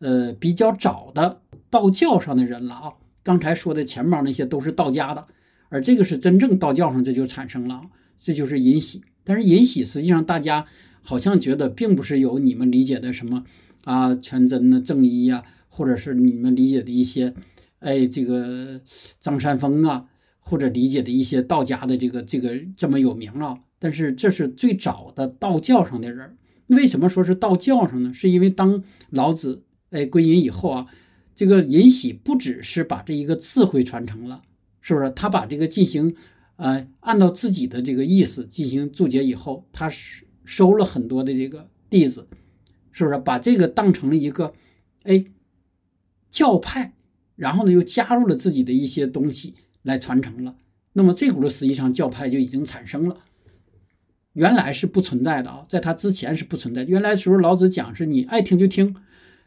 [0.00, 2.92] 呃比较早的道教上的人了啊。
[3.22, 5.28] 刚才说的前面那些都是道家的，
[5.68, 7.82] 而这个是真正道教上这就产生了，
[8.18, 9.04] 这就是尹喜。
[9.22, 10.66] 但是尹喜实际上大家。
[11.02, 13.44] 好像觉得并不是有你们理解的什么
[13.84, 17.34] 啊全真的正一呀，或者是你们理解的一些，
[17.80, 18.80] 哎，这个
[19.20, 20.06] 张三丰啊，
[20.38, 23.58] 或者理解的一些道家的这个这个这么有名啊。
[23.78, 26.36] 但是这是最早的道教上的人。
[26.68, 28.14] 为什么说是道教上呢？
[28.14, 30.86] 是因为当老子哎归隐以后啊，
[31.34, 34.42] 这个尹喜不只是把这一个智慧传承了，
[34.80, 35.10] 是不是？
[35.10, 36.14] 他把这个进行
[36.56, 40.24] 呃按照自己的这个意思进行注解以后，他是。
[40.44, 42.28] 收了很多的这个弟子，
[42.90, 44.54] 是不是把这个当成了一个
[45.02, 45.24] 哎
[46.30, 46.94] 教派？
[47.36, 50.56] 然后呢，又加入了自己的一些东西来传承了。
[50.92, 53.16] 那么这股的实际上教派就已经产生了。
[54.34, 56.84] 原来是不存在的啊，在他之前是不存在。
[56.84, 58.94] 原来时候老子讲是你爱听就听，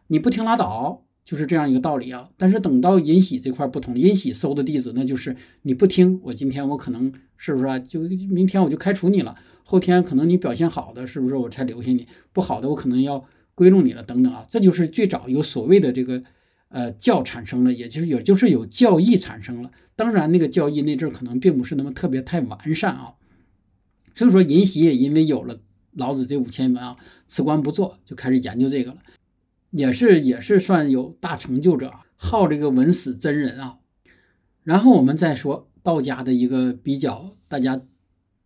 [0.08, 2.30] 你不听拉倒，就是这样一个道理啊。
[2.38, 7.80] 但是等到尹喜这块不同，尹喜收的弟子那就是你不听，我今天我可能是不是啊？
[7.80, 9.36] 就明天我就开除你了。
[9.68, 12.08] 后天可能你表现好的，是不是我才留下你？
[12.32, 13.26] 不好的，我可能要
[13.56, 16.22] 归拢你了，等等啊，这就是最早有所谓的这个，
[16.70, 19.72] 呃，教产生了，也就是也就是有教义产生了。
[19.96, 23.16] 当然，那个教义那阵可能并不是那么特别太完善啊。
[24.14, 25.60] 所以说，尹喜也因为有了
[25.94, 26.98] 老子这五千文啊，
[27.28, 28.98] 辞官不做，就开始研究这个了，
[29.72, 33.80] 也是也是算有大成就者，好这个文史真人啊。
[34.64, 37.82] 然后我们再说道家的一个比较，大家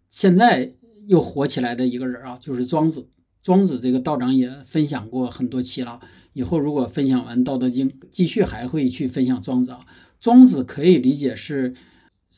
[0.10, 0.75] 现在。
[1.10, 3.08] 又火起来的一个人啊，就是庄子。
[3.41, 6.00] 庄子这个道长也分享过很多期了。
[6.34, 9.80] 以后如果分享完《道德经》，继续还会去分享庄子啊。
[10.22, 11.74] 庄子可以理解是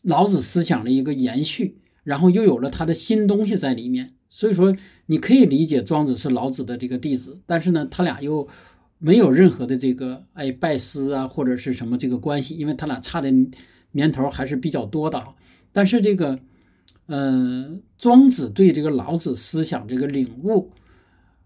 [0.03, 4.13] 老子思想的一个延续，然后又有了他的新东西在里面。
[4.29, 4.73] 所以说，
[5.07, 8.47] 你可以理解庄子是老子的这个弟子，但是呢，他俩又
[8.99, 13.29] 没有任何的这个哎拜师啊或者是什么这个关系，因为他俩差的
[13.91, 15.35] 年头还是比较多的啊。
[15.73, 16.39] 但是这个。
[17.13, 20.71] 嗯，庄子对这个老子思想这个领悟，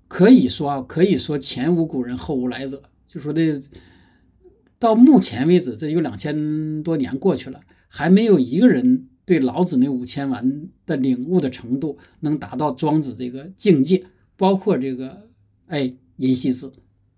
[0.08, 2.84] 可以说啊，可以说前无古人后无来者。
[3.08, 3.60] 就说的
[4.78, 14.06] 到目前为止，这有两千多年过去了，还没有一个人对老子那五千文的领悟的程度能达到庄子这个境界。
[14.38, 15.30] 包括这个
[15.66, 16.72] 哎尹烯子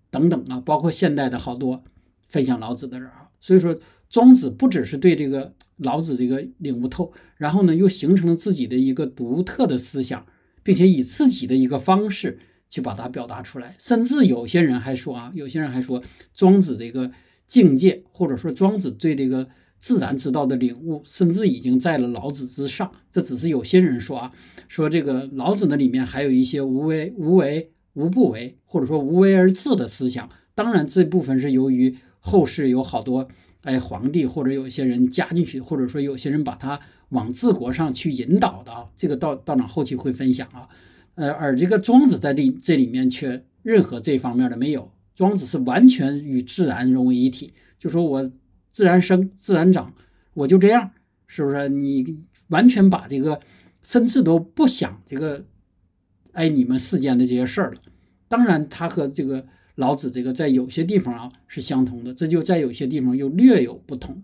[0.08, 1.84] 等等啊，包括现代的好多
[2.28, 3.28] 分享老子的人啊。
[3.40, 3.76] 所以说，
[4.10, 10.26] 庄子不只是对这个老子这个领悟透，然后呢，又形成了自己的一个独特的思想，
[10.62, 12.38] 并且以自己的一个方式
[12.70, 13.76] 去把它表达出来。
[13.78, 16.02] 甚至有些人还说啊，有些人还说
[16.34, 17.10] 庄子的一个
[17.46, 19.46] 境界，或者说庄子对这个
[19.78, 22.90] 自然之道的领悟，甚至已经在了老子之上。
[23.12, 24.32] 这只是有些人说啊，
[24.68, 30.28] 说这个老子那里面还有一些无为、无为、无不为，或者说无为而治的思想。
[30.54, 33.28] 当然，这部分是由于后世有好多。
[33.68, 40.66] 哎，皇帝或者有些人加进去，或者说有些人把他往治国上去引导的啊，这个到到哪后期会分享啊。
[41.16, 48.32] 呃，而这个庄子在这这里面却任何这方面的没有，庄子是完全与自然融为一体，就说我
[48.70, 49.92] 自然生，自然长，
[50.32, 50.90] 我就这样，
[51.26, 51.68] 是不是？
[51.68, 53.38] 你完全把这个
[53.82, 55.44] 甚至都不想这个，
[56.32, 57.82] 哎，你们世间的这些事儿了。
[58.28, 59.44] 当然，他和这个。
[59.78, 64.20] 老子这个在有些地方啊是相同的，这就在有些地方又略有不同。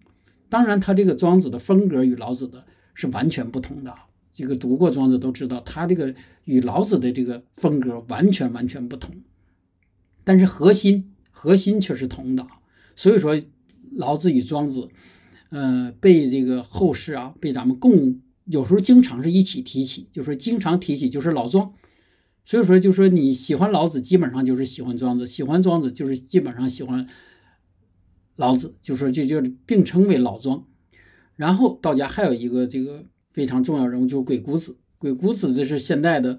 [0.48, 4.06] 当然，他这个庄子的风格与老子的是完全不同的啊。
[4.32, 6.12] 这个读过庄子都知道，他这个
[6.42, 9.14] 与老子的这个风格完全完全不同。
[10.24, 12.44] 但是核心核心却是同的。
[12.96, 13.40] 所以说，
[13.92, 14.88] 老子与庄子，
[15.50, 21.72] 呃，被这个后世啊，被咱们共有时候经常是一起提起，就说经常提起就是老庄。
[22.46, 27.06] 所以说，就说你喜欢老子，基本上就是喜欢庄子；喜欢庄子，就是基本上喜欢
[28.36, 28.76] 老子。
[28.82, 30.66] 就说就就并称为老庄。
[31.36, 34.76] 然后道家还有一个这个非常重要人物，就是鬼谷子。
[34.98, 36.38] 鬼谷子这是现代的，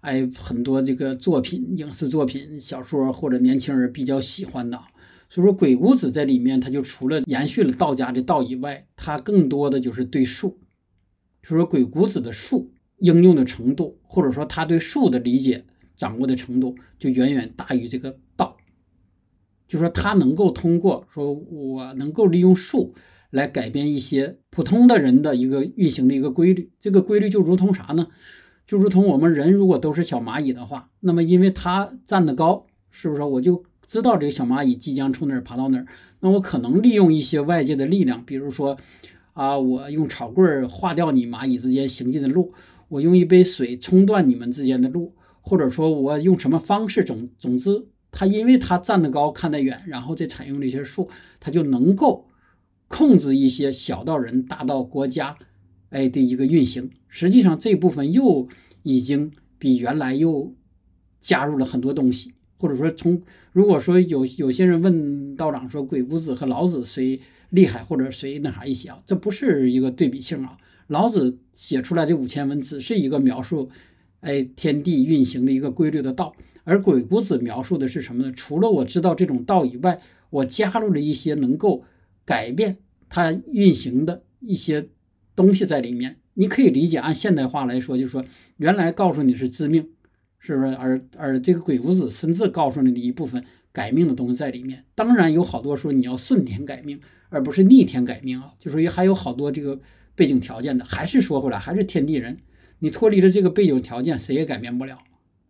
[0.00, 4.80] 哎，很多这个作品、影视作品、小说或者年轻人比较喜欢的。
[5.28, 10.58] 所以说，鬼谷子在里面，他就除了延续了道家的道以外，他更多的就是对术。
[11.42, 12.71] 所以说，鬼谷子的术。
[13.02, 15.64] 应用的程度，或者说他对术的理解、
[15.96, 18.56] 掌握的程度，就远远大于这个道。
[19.68, 22.94] 就说他能够通过说，我能够利用术
[23.30, 26.70] 来改变一些普通的人的一个运行的一个规律。
[26.80, 28.08] 这个规律就如同啥呢？
[28.66, 35.86] 就如同我们人如果都是小蚂蚁的话，那么因为它站得高，是不是我就知道这个小蚂蚁即将从哪儿爬到哪儿？
[36.20, 38.76] 那我可能利用一些外界的力量，比如说
[39.32, 42.52] 啊，我用草棍儿划掉你蚂蚁之间行进的路。
[42.92, 51.08] 我用一杯水冲断你们之间的路，或者说我用什么方式，总总之，他因为他站得高看得远，然后再采用这些术，
[51.40, 52.28] 他就能够
[52.88, 55.38] 控制一些小到人大到国家，
[55.88, 56.90] 哎的一个运行。
[57.08, 58.46] 实际上这部分又
[58.82, 60.54] 已经比原来又
[61.22, 70.58] 加入了很多东西，或者说从如果说有有些人问道长说鬼谷子和老子谁厉害或者谁那啥一些啊，这不是一个对比性啊。
[70.92, 73.70] 老子写出来这五千文只是一个描述，
[74.20, 78.30] 哎，天地运行的一个规律的道，而鬼谷子描述的是什么呢？
[78.36, 81.82] 除了我知道这种道以外，我加入了一些能够
[82.26, 82.76] 改变
[83.08, 84.88] 它运行的一些
[85.34, 86.18] 东西在里面。
[86.34, 88.22] 你可以理解，按现代化来说，就是说，
[88.58, 89.88] 原来告诉你是致命，
[90.38, 90.74] 是不是？
[90.74, 94.84] 而而这个鬼谷子甚至告诉你的一部分改命的东西在里面。
[94.94, 97.00] 当然有好多说你要顺天改命，
[97.30, 99.80] 而不是逆天改命啊，就说还有好多这个。
[100.14, 102.38] 背景条件的，还是说回来，还是天地人。
[102.80, 104.98] 你脱离了这个背景条件，谁也改变不了。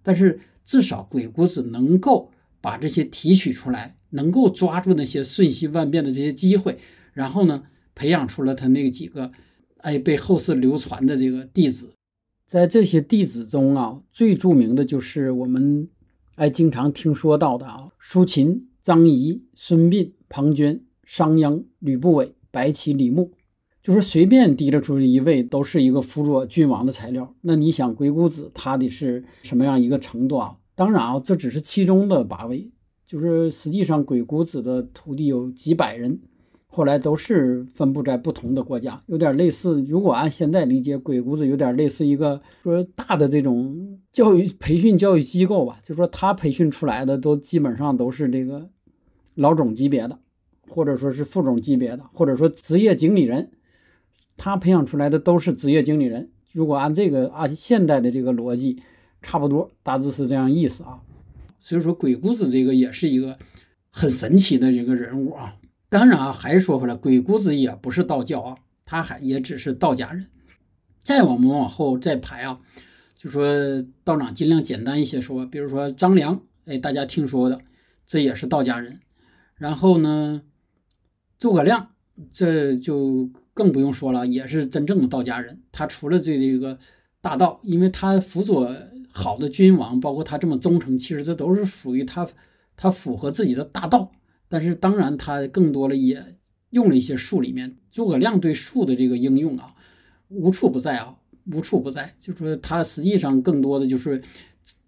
[0.02, 6.78] 但是至少鬼谷子能够把这些提取出来，能够抓住那些瞬息万变的这些机会，
[7.12, 9.32] 然后呢，培养出了他那几个，
[9.78, 11.92] 哎，被后世流传的这个弟子。
[12.46, 15.88] 在这些弟子中啊，最著名的就是我们
[16.34, 23.32] 哎经常听说到的啊，苏秦、张仪、孙膑、庞涓、商鞅、吕不韦、白起、李牧。
[23.82, 27.34] 就是随便提了出一位，都是一个辅佐君王的材料。
[27.40, 30.54] 那你想，鬼谷子他的是什么样一个程度啊？
[30.76, 32.70] 当然啊，这只是其中的八位。
[33.04, 36.20] 就是实际上，鬼谷子的徒弟有几百人，
[36.68, 39.82] 后来都是分布在不同的国家，有点类似。
[39.82, 45.80] 如果按现在理解，鬼谷子有点类似一个说大的这种教育培训教育机构吧。
[45.82, 48.70] 就说他培训出来的都基本上都是这个
[49.34, 50.20] 老总级别的，
[50.68, 53.50] 或者说是副总级别的，或者说职业经理人。
[54.36, 56.30] 他培养出来的都是职业经理人。
[56.52, 58.82] 如果按这个按现代的这个逻辑，
[59.22, 61.00] 差不多大致是这样意思啊。
[61.60, 63.38] 所以说，鬼谷子这个也是一个
[63.90, 65.56] 很神奇的一个人物啊。
[65.88, 70.26] 当然啊，还是说回来，鬼谷子也不是道教啊，他还也只是道家人。
[71.02, 72.60] 再我们往后再排啊，
[73.16, 73.46] 就说
[74.04, 77.60] 道长尽量简单一些说，比如说张良，哎，大家听说的，
[78.06, 79.00] 这也是道家人。
[79.54, 80.42] 然后呢，
[81.38, 81.92] 诸葛亮，
[82.32, 83.30] 这就。
[83.54, 85.60] 更不用说了，也是真正的道家人。
[85.72, 86.78] 他除了这这个
[87.20, 88.74] 大道，因为他辅佐
[89.10, 92.26] 好的君王，包括他这么忠诚，其实这都是属于他，
[92.76, 94.12] 他符合自己的大道。
[94.48, 96.36] 但是当然，他更多的也
[96.70, 99.74] 用了一些术里面，诸葛亮对术的这个应用啊，
[100.28, 101.16] 无处不在啊，
[101.52, 102.14] 无处不在。
[102.20, 104.22] 就是说他实际上更多的就是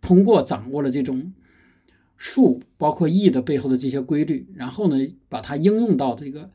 [0.00, 1.32] 通过掌握了这种
[2.16, 4.96] 术，包括易的背后的这些规律，然后呢，
[5.28, 6.50] 把它应用到这个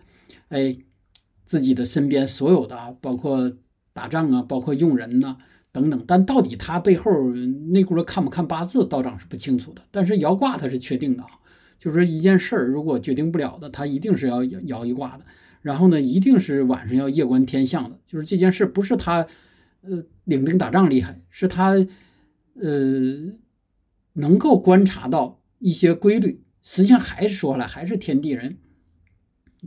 [0.49, 0.77] 哎
[1.49, 3.51] 自己的身边所有的啊，包括
[3.91, 5.35] 打仗啊，包括用人呐
[5.71, 6.03] 等等。
[6.05, 9.81] 但到底他背后那轱辘看不看八字，道长是不清楚的。
[9.89, 11.29] 但是摇卦他是确定的啊。
[11.79, 15.25] 就是说一件事儿，如果决定不了的，他一定是要摇一卦的。
[15.63, 17.97] 然后呢，一定是晚上要夜观天象的。
[18.05, 19.25] 就是这件事不是他，
[19.81, 21.71] 呃，领兵打仗厉害，是他，
[22.61, 23.33] 呃，
[24.13, 26.43] 能够观察到一些规律。
[26.61, 28.57] 实际上还是说了，还是天地人。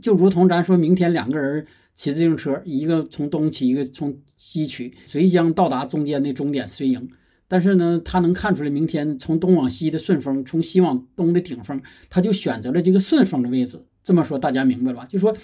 [0.01, 7.09] 就如同咱说明天两个人骑自行车，一个从东骑，一个从西取，谁将到达中间的终点，谁赢。
[7.47, 11.79] 但是呢，他能看出来明天从东往西的顺风，从西往东的顶风，
[12.09, 13.79] 他就选择了这个顺风的位置。
[14.03, 15.05] 这么说大家明白了吧？
[15.05, 15.35] 就说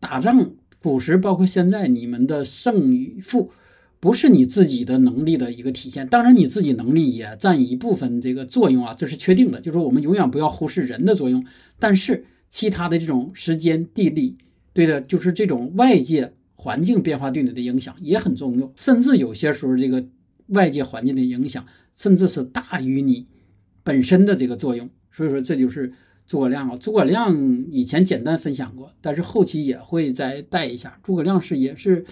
[0.00, 0.50] 打仗，
[0.82, 3.52] 古时包括现在，你们的胜与负，
[4.00, 6.08] 不是你自己的能力的一个体现。
[6.08, 9.60] 当然，你自己能力也占一部分这个作用啊，这是确定的。
[9.60, 11.46] 就说我们永远不要忽视人的作用，
[11.78, 14.36] 但是其他的这种时间、地利，
[14.72, 20.06] 对的，就是这种外界环境变化对你的影响也很重要，甚至有些时候这个。
[20.48, 23.26] 外界环境的影响，甚至是大于你
[23.82, 25.90] 本身的这个作用，所以说这就是
[26.26, 26.76] 诸葛亮啊。
[26.76, 27.34] 诸葛亮
[27.70, 30.98] 以前简单分享过，但是后期也会再带一下。
[31.02, 32.04] 诸葛亮是也是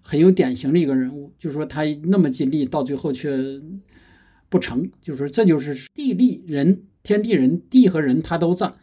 [0.00, 3.38] 很有典型的一个人物，就是说他那么尽力，到最后却
[4.48, 8.74] 不成，就是说这就是地利人天地人地和人他都占，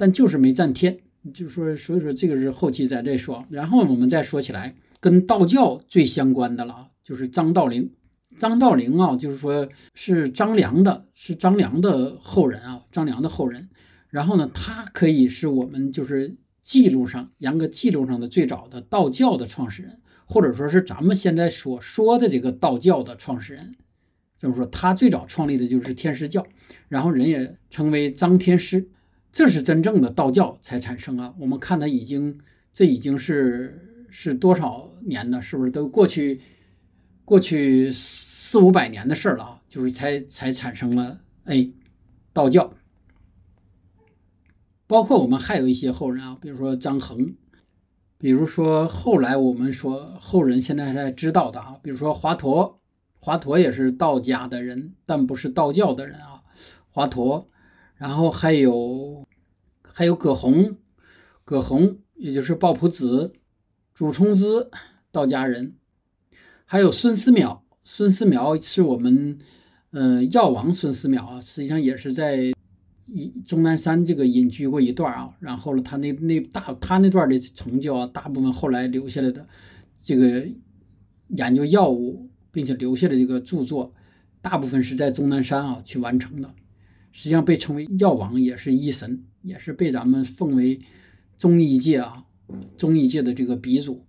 [0.00, 0.98] 但就是没占天，
[1.34, 3.44] 就是说所以说这个是后期在这说。
[3.50, 7.90] 然后我们再说起来，跟道教最相关的了，就是张道陵。
[8.38, 13.68] 张道陵啊，就是说是张良的，是张良的后人啊，张良的后人。
[14.08, 23.74] 然后呢，他可以是我们就是记录上严格记录上的最早的道教的创始人，或者说是咱们现在所说的这个道教的创始人。
[24.38, 26.46] 这么说，他最早创立的就是天师教，
[26.88, 28.88] 然后人也称为张天师，
[29.32, 31.34] 这是真正的道教才产生啊。
[31.38, 32.38] 我们看他已经，
[32.72, 35.40] 这已经是是多少年了？
[35.40, 36.40] 是不是都过去？
[37.24, 41.70] 过去四五百年的事儿了啊，就是才才产生了哎，
[42.32, 42.74] 道教。
[44.88, 47.36] 包括我们还有一些后人啊，比如说张衡，
[48.18, 52.78] 比如说后来我们说后人现在还知道的啊，比如说华佗，
[53.20, 56.42] 华佗也是道家的人，但不是道教的人啊。
[56.88, 57.44] 华佗，
[58.00, 59.28] 然后还有
[59.82, 60.78] 还有葛洪，
[61.44, 63.34] 葛洪也就是抱朴子，
[63.94, 64.70] 祖冲之，
[65.12, 65.74] 道家人。
[66.64, 69.36] 还有孙思邈，孙思邈是我们，
[69.90, 72.50] 呃，药王孙思邈啊，实际上也是在
[73.04, 75.36] 一终南山这个隐居过一段啊。
[75.38, 79.46] 然后呢，他那那大他那段的成就啊，大部分后来留下来的
[80.02, 80.48] 这个
[81.28, 83.92] 研究药物，并且留下的这个著作，
[84.40, 86.50] 大部分是在终南山啊去完成的。
[87.12, 90.80] 实际上被称为药王，也是医神，也是被咱们奉为
[91.38, 92.24] 中医界啊，
[92.76, 94.04] 中医界的这个鼻祖。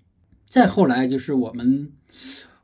[0.48, 1.92] 再后来就是我们。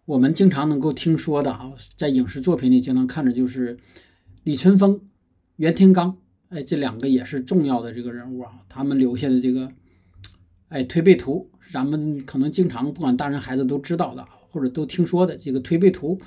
[0.07, 3.77] 我们经常能够听说的啊，在影视作品里经常看着就是
[4.45, 5.01] 李淳风、
[5.57, 6.15] 袁天罡，
[6.47, 8.53] 哎，这两个也是重要的这个人物啊。
[8.69, 9.69] 他们留下的这个
[10.69, 16.17] 哎推背图，咱们可能经常不管大人孩子都知道的，或者都听说的这个推背图。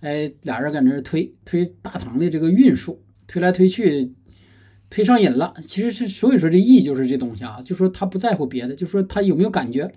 [0.00, 4.12] 哎，俩人搁那推推大唐的这个运数，推来推去，
[4.90, 5.54] 推上瘾了。
[5.62, 9.92] 其实是所以说这意就是这东西啊，就说他不在乎别的，就说他有没有感觉。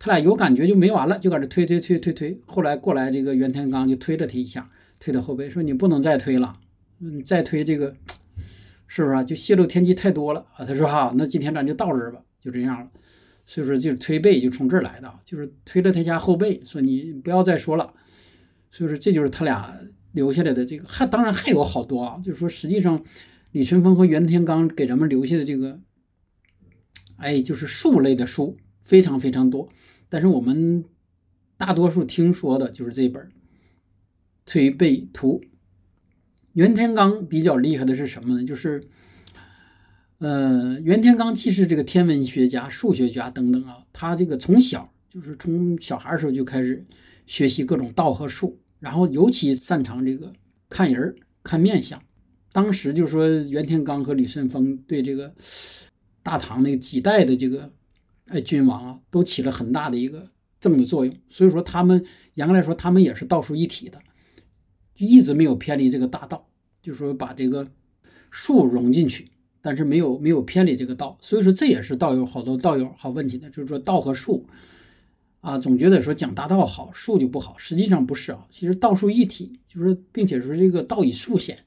[0.00, 2.40] 他俩有感觉就没完了，就搁这推推推推推。
[2.46, 6.54] 后来过来这个袁天罡就推了他一下，推到后背，说你不能再推了，
[7.00, 7.96] 嗯，再推这个
[8.86, 9.24] 是不是啊？
[9.24, 10.64] 就泄露天机太多了啊。
[10.64, 12.88] 他说哈，那今天咱就到这儿吧，就这样了。
[13.44, 17.92] 所以说就是推背就从这儿来的，就是推了他家后背，说你不要再说了。
[18.70, 19.76] 所以说这就是他俩
[20.12, 23.04] 留下来的这个，还当然还有好多啊，就是说实际上
[23.52, 25.80] 李淳风和袁天罡给咱们留下的这个，
[27.16, 28.56] 哎，就是术类的书。
[28.88, 29.68] 非常非常多，
[30.08, 30.82] 但是我们
[31.58, 33.22] 大多数听说的就是这本
[34.46, 35.42] 《推背图》。
[36.54, 38.42] 袁天罡比较厉害的是什么呢？
[38.46, 38.82] 就是，
[40.20, 46.86] 呃，袁天罡既是这个天文学家、数学家等等啊，他这个从小就是从小孩时候就开始
[47.26, 50.32] 学习各种道和术，然后尤其擅长这个
[50.68, 52.02] 看人、看面相。
[52.52, 55.34] 当时就说袁天罡和李顺风对这个
[56.22, 57.72] 大唐那几代的这个。
[58.30, 60.28] 哎，君王啊，都起了很大的一个
[60.60, 62.04] 正的作用，所以说他们
[62.34, 63.98] 严格来说，他们也是道术一体的，
[64.94, 66.46] 就一直没有偏离这个大道，
[66.82, 67.66] 就是说把这个
[68.30, 69.30] 术融进去，
[69.62, 74.44] 但是没有没有偏离这个道，所以说这也是道友好多道友好问题的，就是说道和术
[75.40, 81.58] 啊，总觉得说讲大道好，术就不好，实际上不是啊，其实道术一体，就是并且说这个道以术显，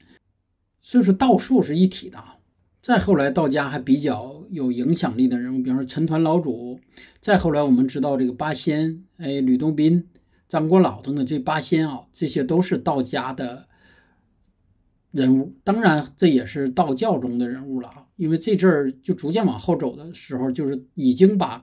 [0.80, 2.36] 所以说道术是一体的啊。
[2.82, 6.80] 再后来道家还比较有影响力的人物，比方说陈抟老祖，
[7.20, 10.08] 再后来我们知道这个八仙，哎，吕洞宾、
[10.48, 13.68] 张国老等等这八仙啊，这些都是道家的。
[15.12, 21.62] 人物当然这也是道教中的人物了啊，因为这阵儿就逐渐往后走的时候，就是已经把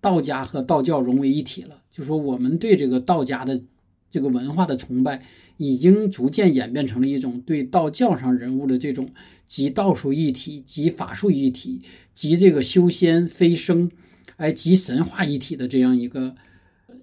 [0.00, 1.82] 道家和道教融为一体了。
[1.90, 3.62] 就说我们对这个道家的
[4.10, 5.22] 这个文化的崇拜，
[5.56, 9.10] 已经逐渐演变成了一种对道教上人物的这种
[9.46, 11.82] 集道术一体、集法术一体、
[12.14, 13.90] 集这个修仙飞升，
[14.36, 16.34] 哎，集神话一体的这样一个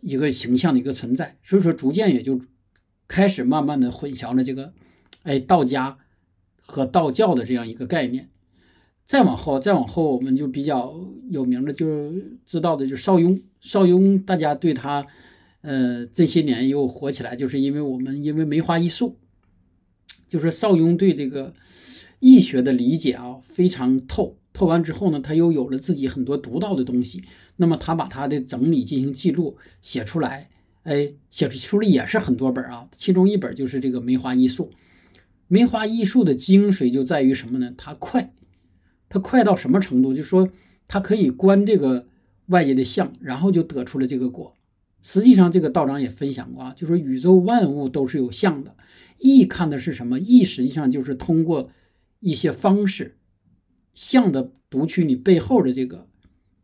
[0.01, 1.37] 一个形象的一个存在。
[1.43, 2.41] 所以说，逐渐也就
[3.07, 4.73] 开始慢慢的混淆了这个。
[5.23, 5.97] 哎，道家
[6.61, 8.29] 和道教的这样一个概念，
[9.07, 10.93] 再往后，再往后，我们就比较
[11.29, 12.11] 有名的，就
[12.45, 13.39] 知道的，就是邵雍。
[13.61, 15.07] 邵雍，大家对他，
[15.61, 19.15] 呃，这些年又火起来，就是因为我们因为梅花易数，
[20.27, 21.53] 就是邵雍对这个
[22.19, 24.37] 易学的理解啊非常透。
[24.51, 27.23] 透完之后呢，他又有了自己很多独到的东西。
[27.55, 30.49] 那么他把他的整理进行记录，写出来，
[30.83, 32.89] 哎，写出书里也是很多本啊。
[32.97, 34.71] 其中一本就是这个梅花易数。
[35.47, 37.73] 梅花易数的精髓就在于什么呢？
[37.77, 38.33] 它快，
[39.09, 40.13] 它快到什么程度？
[40.13, 40.49] 就说
[40.87, 42.07] 它可以观这个
[42.47, 44.55] 外界的相，然后就得出了这个果。
[45.01, 48.75] 实际上，这个道长也分享过啊，就说宇宙万物都是有相的。
[49.17, 50.19] 易看的是什么？
[50.19, 51.69] 易实际上就是通过
[52.19, 53.17] 一些方式，
[53.93, 56.07] 相的读取你背后的这个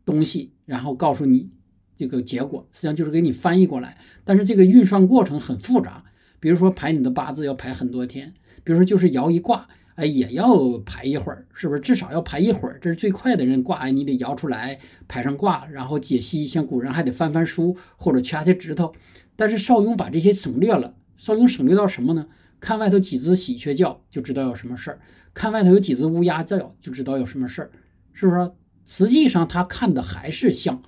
[0.04, 1.50] 东西，然后告诉你
[1.96, 3.98] 这个结果，实际上就是给你翻译过来。
[4.24, 6.04] 但是这个运算过程很复杂，
[6.38, 8.34] 比如说排你的八字要排很多天。
[8.62, 11.80] 比如说，就是摇一卦，哎，也要排一会儿，是不是？
[11.80, 16.46] 至少要排一会儿，这是最快的人挂，哎，你得摇出来，排上挂，然后解析。
[16.46, 18.92] 像古人还得翻翻书或者掐掐指头。
[19.36, 20.94] 但是邵雍把这些省略了。
[21.16, 22.26] 邵雍省略到什么呢？
[22.60, 24.96] 看外头几只喜鹊叫，就知道有什么事儿；
[25.32, 27.70] 看外头有几只乌鸦叫，就知道有什么事儿，
[28.12, 28.50] 是不是？
[28.86, 30.82] 实际上他看的还是像，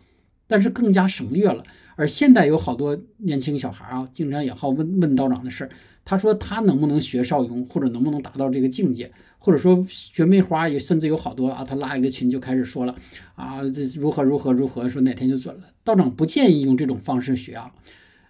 [0.47, 1.63] 但是更加省略了。
[1.97, 5.71] 而现在有好多年轻小孩啊，经常也好问问道长的事儿。
[6.07, 12.95] 他说他能不能学邵雍，或者能不能达到这个境界，或者说学梅花也甚至有好多啊，他拉一个群就开始说了
[13.35, 15.65] 啊，这如何如何如何，说哪天就准了。
[15.85, 17.73] 道长不建议用这种方式学啊，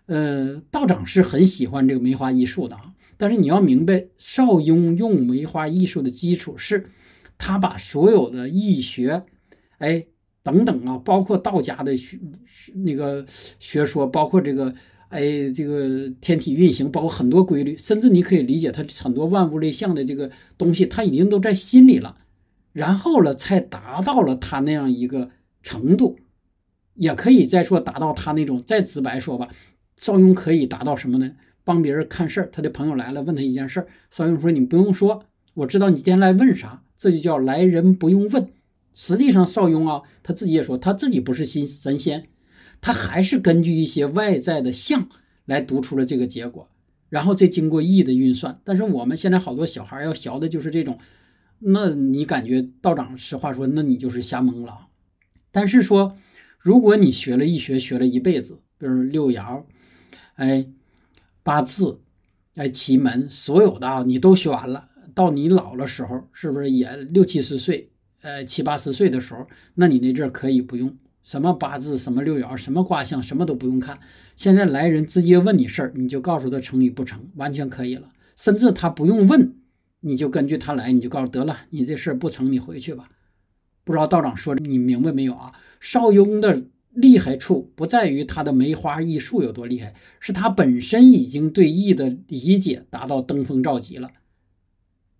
[0.07, 6.87] 呃，道长是很喜欢这个梅花易数的啊，但是你要明白，邵雍用梅花易数的基础是，
[7.39, 9.23] 他把所有的易学，
[9.79, 10.07] 哎。
[10.47, 12.17] 等等啊，包括道家的学
[12.75, 13.27] 那个
[13.59, 14.73] 学说，包括这个
[15.09, 22.17] 哎，这个天体运行，包括很多规律，甚至你可以理解它很多万物类象的这个东西，他已经都在心里了，
[22.73, 25.31] 然后了才达到了他那样一个
[25.63, 26.19] 程度，
[26.95, 29.49] 也可以再说达到他那种再直白说吧，
[29.97, 31.33] 邵雍可以达到什么呢？
[31.65, 38.49] 帮别人看事儿，他的朋友来了问他一件事儿，邵雍说你不用说，我知道你今天来问啥，这就叫来人不用问。
[38.95, 42.29] 实际上，邵雍啊，他自己也说，他自己不是新神仙，
[42.87, 45.09] 他还是根据一些外在的相
[45.45, 46.69] 来读出了这个结果，
[47.09, 48.61] 然后再经过易的运算。
[48.63, 50.97] 但是我们现在好多小孩要学的就是这种，
[51.59, 54.87] 那你感觉道长实话说，那你就是瞎蒙了。
[55.51, 56.17] 但是说，
[56.61, 59.65] 如果你学了易学，学了一辈子，比如六爻，
[60.37, 60.69] 哎，
[61.43, 61.99] 八字，
[62.55, 67.91] 哎，奇门，所有的啊，你都学完了，到你老了时候，是不是也六七十岁？
[68.23, 70.97] 呃，七八十岁的时候，那你那阵儿可以不用
[71.27, 73.99] 什么八字、什么六爻、什么卦象，什么都不用看。
[74.37, 78.13] 现在来人直接问你事儿，你就告诉他成与不成，完全可以了。
[78.37, 79.57] 甚至他不用问，
[80.03, 83.09] 你就根据他来，你就告诉得了，你这事儿不成，你回去吧。
[83.83, 85.53] 不知道道长说你明白没有啊？
[85.81, 86.63] 邵雍的
[86.93, 94.13] 厉害处不在于他的梅花易数有多厉害，是他本身已经对易的理解达到登峰造极了。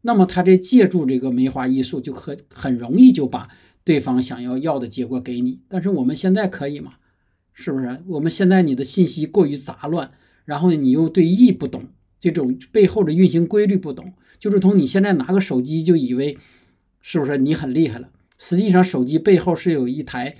[0.03, 3.49] 那么他这借助这个梅花易数，就很很容易就把
[3.87, 5.61] 对方想要要的结果给你。
[5.69, 6.95] 但是我们现在可以吗？
[7.55, 8.03] 是不是？
[8.09, 10.11] 我们现在你的信息过于杂乱，
[10.45, 11.85] 然后你又对易不懂，
[12.19, 16.37] 这种背后的运行规律不懂，就如同你现在拿个手机就以为，
[17.01, 18.11] 是不是你很厉害了？
[18.37, 20.37] 实际上手机背后是有一台，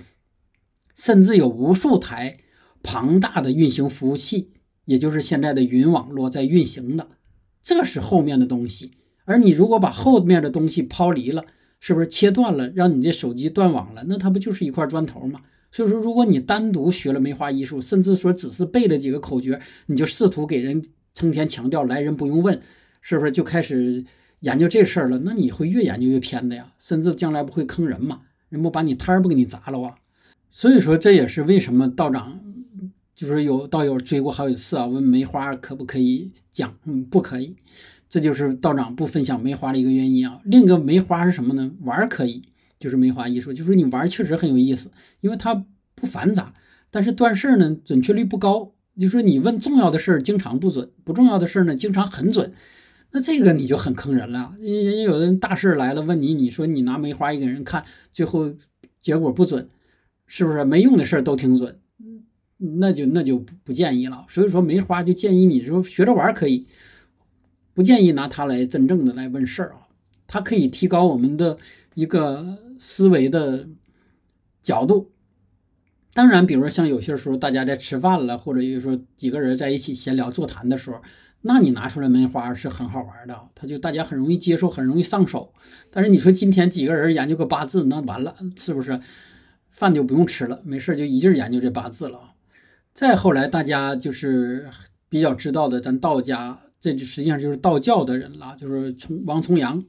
[0.93, 2.37] 甚至有无数台
[2.83, 4.51] 庞大的运行服务器，
[4.85, 7.07] 也就是现在的云网络在运行的，
[7.63, 8.91] 这是后面的东西。
[9.25, 11.45] 而你如果把后面的东西抛离了，
[11.79, 14.03] 是不是切断了，让你这手机断网了？
[14.07, 15.41] 那它不就是一块砖头吗？
[15.71, 22.59] 所以说，如果你单独学了梅花易数，甚至说只是背了几个口诀，你就试图给人成天强调来人不用问，
[23.01, 24.03] 是不是就开始
[24.39, 28.21] 研究这事儿了，那你会越研究越偏的呀，甚至将来不会坑人嘛？
[28.49, 29.95] 人不把你摊儿不给你砸了啊？
[30.49, 32.39] 所以说这也是为什么道长
[33.13, 36.75] 就是有道友追过好几次啊，问梅花可不可以讲？
[36.85, 37.55] 嗯，不可以。
[38.09, 40.39] 这就是道长不分享梅花的一个原因啊。
[40.45, 41.71] 另一个梅花是什么呢？
[41.81, 42.41] 玩可以，
[42.79, 44.91] 就是梅花艺术，就是你玩确实很有意思，
[45.21, 46.53] 因为它不繁杂，
[46.89, 48.73] 但是断事儿呢准确率不高。
[48.99, 52.53] 就说你问重要的事儿经常不准，不重要的事儿呢经常很准。
[53.11, 58.53] 那这个你就很坑人了，人有的人大事来了问你，你说你拿梅花一给人看，最后
[58.99, 59.69] 结果不准，
[60.25, 61.79] 是不是没用的事儿都挺准？
[62.57, 64.25] 那就那就不建议了。
[64.29, 66.65] 所以说梅花就建议你说学着玩可以，
[67.77, 69.85] 不建议拿它来真正的来问事儿啊。
[70.25, 71.59] 它可以提高我们的
[71.93, 73.67] 一个思维的
[74.63, 75.11] 角度。
[76.11, 80.99] 当然，比如说像有些时候大家在吃饭了，或者有时候几个人在一起闲聊座谈的时候。
[81.41, 85.53] 那你拿出来梅花是很好玩的，它就大家很容易接受，很容易上手。
[85.91, 88.99] 但是你说今天几个人研究个八字，那完了，是不是？
[89.69, 92.33] 饭就不用吃了，没事就一劲研究这八字了啊。
[92.95, 94.67] 再后来，大家就是
[95.09, 99.83] 比较知道的，咱道家，这就实际上就是道教的人了，就是从王重阳，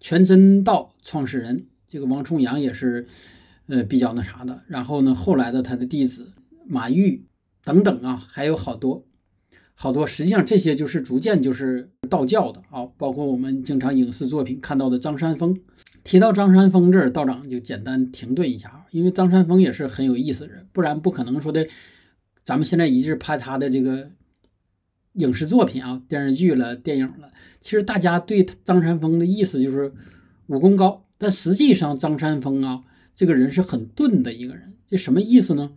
[0.00, 3.06] 全真道创始人，这个王重阳也是，
[3.68, 4.62] 呃，比较那啥的。
[4.66, 6.32] 然后呢，后来的他的弟子
[6.66, 7.24] 马玉
[7.62, 9.06] 等等啊，还有好多。
[9.76, 15.60] 好多，实际上这些就是逐渐就是道教的啊，包括我们经常影视作品看到的张三丰。
[16.04, 21.66] 提到张三丰这儿，道长就简单停顿一下，因为张三丰也是很有意思的人，不然不可能说的。
[22.44, 24.10] 咱们现在一直拍他的这个
[25.14, 27.32] 影视作品啊，电视剧了、电影了。
[27.60, 29.92] 其实大家对张三丰的意思就是
[30.46, 32.84] 武功高，但实际上张三丰啊
[33.16, 34.74] 这个人是很钝的一个人。
[34.86, 35.72] 这什么意思呢？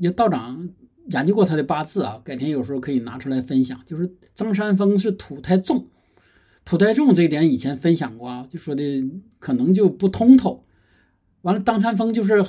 [0.00, 0.70] 就道长。
[1.08, 3.80] 研究过他的八字啊，改天有时候可以拿出来分享。
[3.84, 5.88] 就是张三丰是土太重，
[6.64, 9.04] 土太重这一点以前分享过啊，就说的
[9.40, 10.64] 可能就不通透。
[11.40, 12.46] 完了，张三丰就是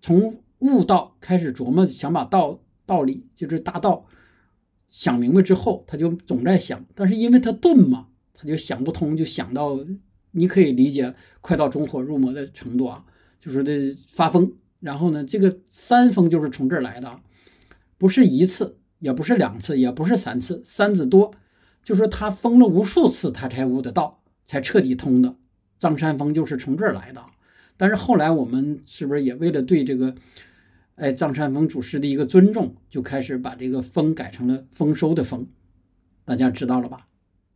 [0.00, 4.06] 从悟道开始琢磨，想把道道理就是大道
[4.88, 9.78] 想明白之后，他就总在想，但是因为他钝嘛，他就想不通，就想到
[10.32, 13.04] 你可以理解快到中火入魔的程度啊，
[13.40, 14.52] 就说的发疯。
[14.80, 17.20] 然后呢，这个三疯就是从这儿来的。
[17.98, 21.32] 不是一次，也不是两次，也不是三次，三字多，
[21.82, 25.34] 就说他疯了无数次，他才悟得道，才彻底通的。
[25.78, 27.24] 张三丰就是从这儿来的。
[27.78, 30.14] 但是后来我们是不是也为了对这个，
[30.96, 35.46] 哎，张三丰祖师的一个尊重，就开始把这个丰改成了丰收的丰，
[36.26, 37.06] 大家知道了吧？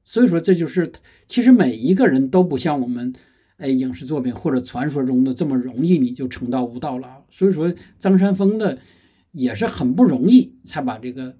[0.04, 0.90] 所以说这就是，
[1.28, 3.12] 其实每一个人都不像我们，
[3.56, 7.24] 哎，影视作品或者传说中的这么容易，你就成道悟道了。
[7.30, 8.78] 所以说张三丰的。
[9.32, 11.36] 也是很不容易才把这个，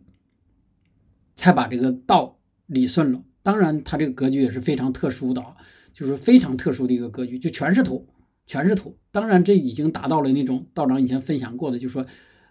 [1.34, 3.24] 才把这个道理顺了。
[3.42, 5.56] 当然，他这个格局也是非常特殊的啊，
[5.92, 8.06] 就是非常特殊的一个格局，就全是土，
[8.50, 8.96] 全是土。
[9.12, 12.04] 当然，这已经达到了那种道长以前分享过的，就是说，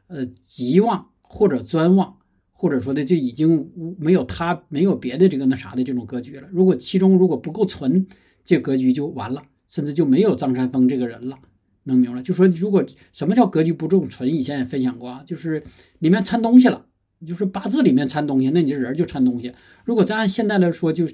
[0.08, 2.16] 呃，极旺或者专旺，
[2.54, 3.70] 或者说的就已经
[4.00, 6.48] 没有他没有别的这个那啥的这种格局了。
[6.54, 8.08] 如果其中如果不够纯，
[8.46, 11.38] 这格局就完了，甚至就没有张三丰这个人了。
[11.84, 15.62] 能明白，就说如果什么叫格局不重纯，以前也分享过啊，就是
[16.00, 16.86] 里面掺东西了，
[17.28, 19.52] 就是八字里面掺东西，那你这人就掺东西。
[19.84, 21.10] 如果再按现在来说，就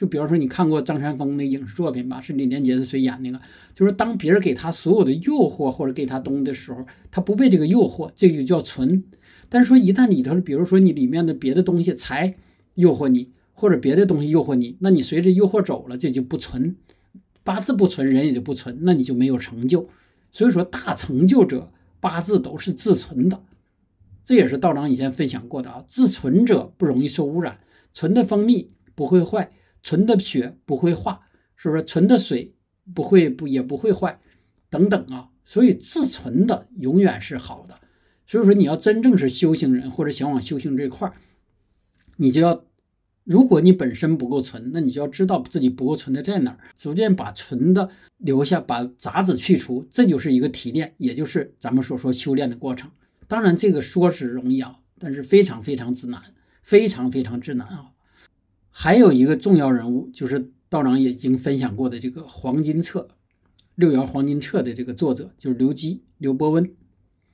[0.00, 3.38] 就比方说你看过张三丰那影视作品吧，是李连杰是谁演那个？
[3.74, 9.04] 就是当别人给他所有的诱惑或者给他东西的时候，他不被这个诱惑，这就叫纯。
[9.50, 12.34] 但是说一旦里头，比如说你里面的别的东西才
[12.76, 16.74] 诱惑你，或者别的东西诱惑你，那你随着诱惑走了，这就不纯。
[17.44, 19.86] 八字不纯，人也就不纯，那你就没有成就。
[20.32, 21.70] 所以说，大成就者
[22.00, 23.42] 八字都是自存的，
[24.24, 25.84] 这也是道长以前分享过的啊。
[25.86, 27.58] 自存者不容易受污染，
[27.92, 29.50] 纯的蜂蜜不会坏，
[29.82, 31.20] 纯的血不会化，
[31.56, 31.84] 是不是？
[31.84, 32.54] 纯的水
[32.94, 34.20] 不会不也不会坏，
[34.68, 35.30] 等等啊。
[35.44, 37.78] 所以自存的永远是好的。
[38.26, 41.14] 所以说，你要真正是修行人或者想往修行这块儿，
[42.16, 42.64] 你就要。
[43.24, 52.90] 如果你本身不够纯，那你就要知道自己不够纯的在哪儿，逐渐把纯的留下，把杂质去除，这就是一个提炼，也就是咱们所说修炼的过程。
[53.28, 56.20] 当然，这个说是容易啊，但是非常非常之难，
[56.62, 57.89] 非常非常之难啊。
[58.70, 63.08] 还有一个重要人物，就是道长已经分享过的这个《黄金册》，
[63.74, 66.70] 六爻黄金册的这个作者就是刘基、刘伯温，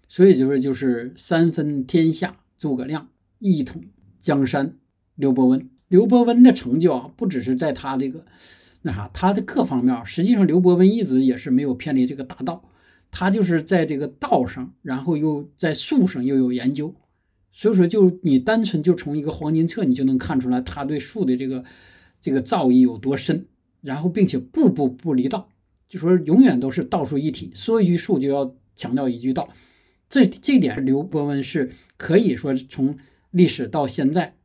[0.09, 3.09] 所以就是就是三分天下诸葛亮，
[3.39, 3.84] 一统
[4.20, 4.76] 江山
[5.14, 5.68] 刘伯温。
[5.89, 8.24] 刘伯温的成就啊，不只是在他这个
[8.82, 12.64] 那啥，他的各方面，实际上刘伯温一直也是没有偏离这个大道。
[13.12, 16.95] 他就是在这个道上，然后又在术上又有研究。
[17.59, 21.64] 所以说，就你单纯就从一个黄金册，你就能看出来他对术的这个
[22.20, 23.46] 这个造诣有多深。
[23.80, 25.48] 然后并且步步不离道，
[25.88, 29.48] 就说永远都是道术一体，说一句术就要强调一句道。
[30.09, 32.98] 这这点刘伯温是可以说从
[33.30, 34.36] 历史到现在，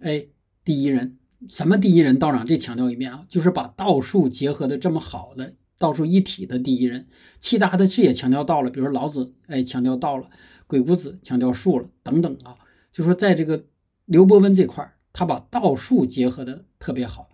[0.00, 0.26] 哎，
[0.64, 1.16] 第一人。
[1.48, 2.44] 什么第一人道长？
[2.44, 7.06] 这强调一遍啊，就是把道术结合的这么好的道术一体的第一人。
[7.40, 10.28] 其他的是也强调道了，比如说老子，哎，强调道了；
[10.70, 12.54] 鬼谷子强调术了，等等啊。
[12.92, 13.64] 就说在这个
[14.04, 17.28] 刘伯温这块儿，他把道术结合的特别好，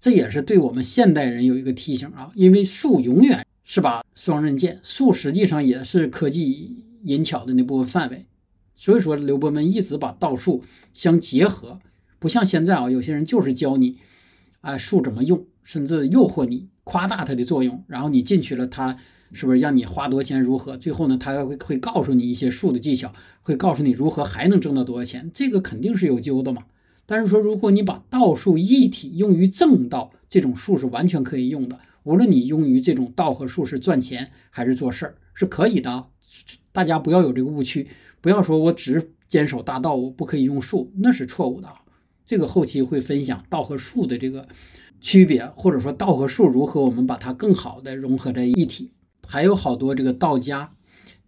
[0.00, 2.32] 这也是对我们现代人有一个提醒啊。
[2.34, 8.26] 因为术永远是把双刃剑，术实际上也是科技引巧的那部分范围。
[8.74, 11.78] 所以说，刘伯温一直把道术相结合。
[12.18, 13.98] 不像现在啊，有些人就是教你，
[14.62, 18.96] 啊术怎么用，甚至诱惑你，夸大它的作用，然后你进去了，他
[19.32, 20.76] 是不是让你花多钱如何？
[20.76, 23.12] 最后呢，他会会告诉你一些术的技巧，
[23.42, 26.64] 会告诉你如何还能挣到多少钱，这个肯定是有救的嘛。
[27.06, 31.78] 但是说，如果你把道术一体用于正道，这种术是完全可以用的。
[32.04, 36.06] 无论你用于这种道和术是赚钱还是做事儿，是可以的。
[36.72, 37.88] 大家不要有这个误区，
[38.20, 41.68] 不要说我只坚守大道，我不可以用术，那是错误的。
[42.24, 44.46] 这个后期会分享道和术的这个
[45.00, 48.92] 区别，或者说道和术如何我们把它更好的融合在一体。
[49.30, 50.72] 还有好多这个道家，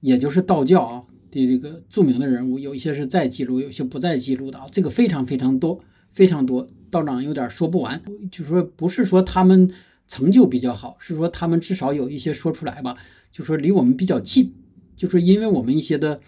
[0.01, 5.81] 也就是道教啊的这个著名的人物，有一些是在记录，有些不在记录的啊，这个非常非常多，
[6.13, 6.69] 非常多。
[6.91, 9.71] 道长有点说不完，就说不是说他们
[10.09, 12.97] 成就比较好，是说他们至少有一些说出来吧，
[13.31, 14.53] 就说离我们比较近，
[14.97, 16.21] 就是因为我们一些的。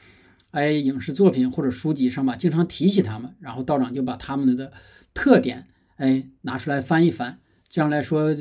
[0.55, 4.73] 哎，影视作品或者书籍上吧，经常提起他们，然后道长就把他们的
[5.13, 5.67] 特点
[5.97, 8.33] 哎拿出来翻一翻，这样来说，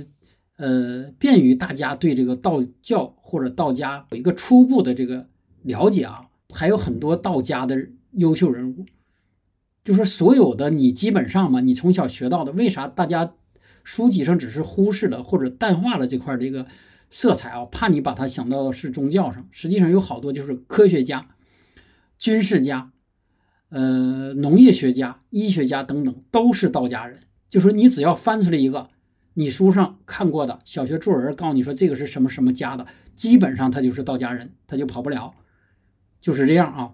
[0.57, 5.27] 呃，便于大家对这个道教或者道家有一个初步的这个
[5.63, 6.29] 了解啊。
[6.55, 8.85] 还有很多道家的优秀人物，
[9.83, 13.33] 就说所有的你基本上嘛，你从小学到的，为啥大家
[13.83, 16.67] 书籍上只是忽视了或者淡化了这块这个
[17.09, 17.65] 色彩啊？
[17.65, 21.27] 怕你把它想到的是宗教上，实际上有好多就是科学家。
[22.19, 22.91] 军事家，
[23.69, 27.17] 呃，农业学家、医学家等等，都是道家人。
[27.49, 28.89] 就说你只要翻出来一个，
[29.35, 35.33] 你书上看过的小学作文，告诉你说这个是什么什么家的，基本上他就是道家人，他就跑不了。
[36.21, 36.93] 就是这样啊。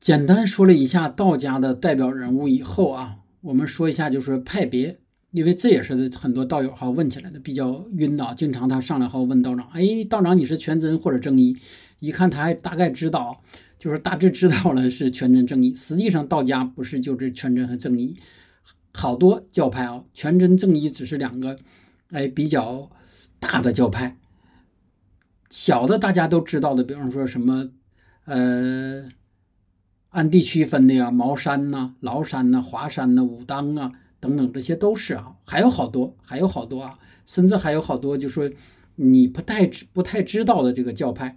[0.00, 4.98] 简单说了一下道家的代表人物以后啊，我们说一下就是派别，
[5.32, 11.56] 因为这也是很多道友哈问起来的，比较晕的，经常他上来后问道长，哎，道长你是全真或者正一？
[11.98, 13.42] 一看他还大概知道。
[13.78, 18.14] 就是大致知道了是全真正义，实际上道家不是就是全真和正一，
[18.92, 21.56] 好多教派啊，全真正义只是两个，
[22.10, 22.90] 哎比较
[23.38, 24.16] 大的教派，
[25.48, 27.70] 小的大家都知道的，比方说什么，
[28.24, 29.08] 呃，
[30.10, 38.50] 按地区分的呀，茅山呐、崂山呐、华山呐、武当啊等等，这些都是啊，还有好多，还有好多啊，甚至还有好多就说
[38.96, 41.36] 你不太不太知道的这个教派。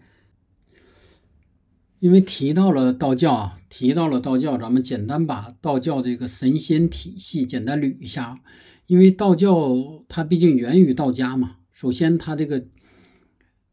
[2.04, 8.42] 因为提到了道教啊，提到了道教，咱们简单把道教这个神仙体系简单捋一下。
[8.88, 12.66] 因为道教它毕竟源于道家嘛，首先它这个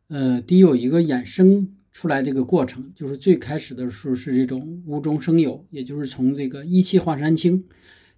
[0.06, 7.64] 呃得有一个衍生出来这个过程，就是最开始的时候是这种无中生有，也就是从这个一气化三清，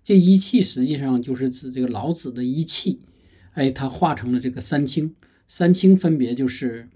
[0.04, 3.00] 这一气实际上就是指这个老子的一气，
[3.54, 5.14] 哎，它化成了这个三清，
[5.48, 6.90] 三清分别就是。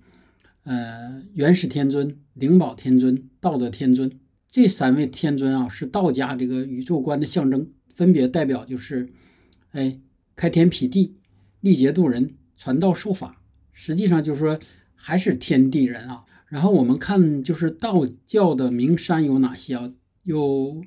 [0.66, 4.10] 呃，元始天尊、灵宝天尊、道德天尊
[4.50, 9.08] 这三位天尊啊，是道家这个宇宙观的象征，分别代表就是，
[9.70, 10.00] 哎，
[10.34, 11.14] 开天辟地、
[11.60, 13.40] 历劫度人、传道授法，
[13.72, 14.58] 实际上就是说
[14.96, 16.24] 还是天地人啊。
[16.48, 19.92] 然后我们看就是道教的名山有哪些啊？
[20.24, 20.82] 有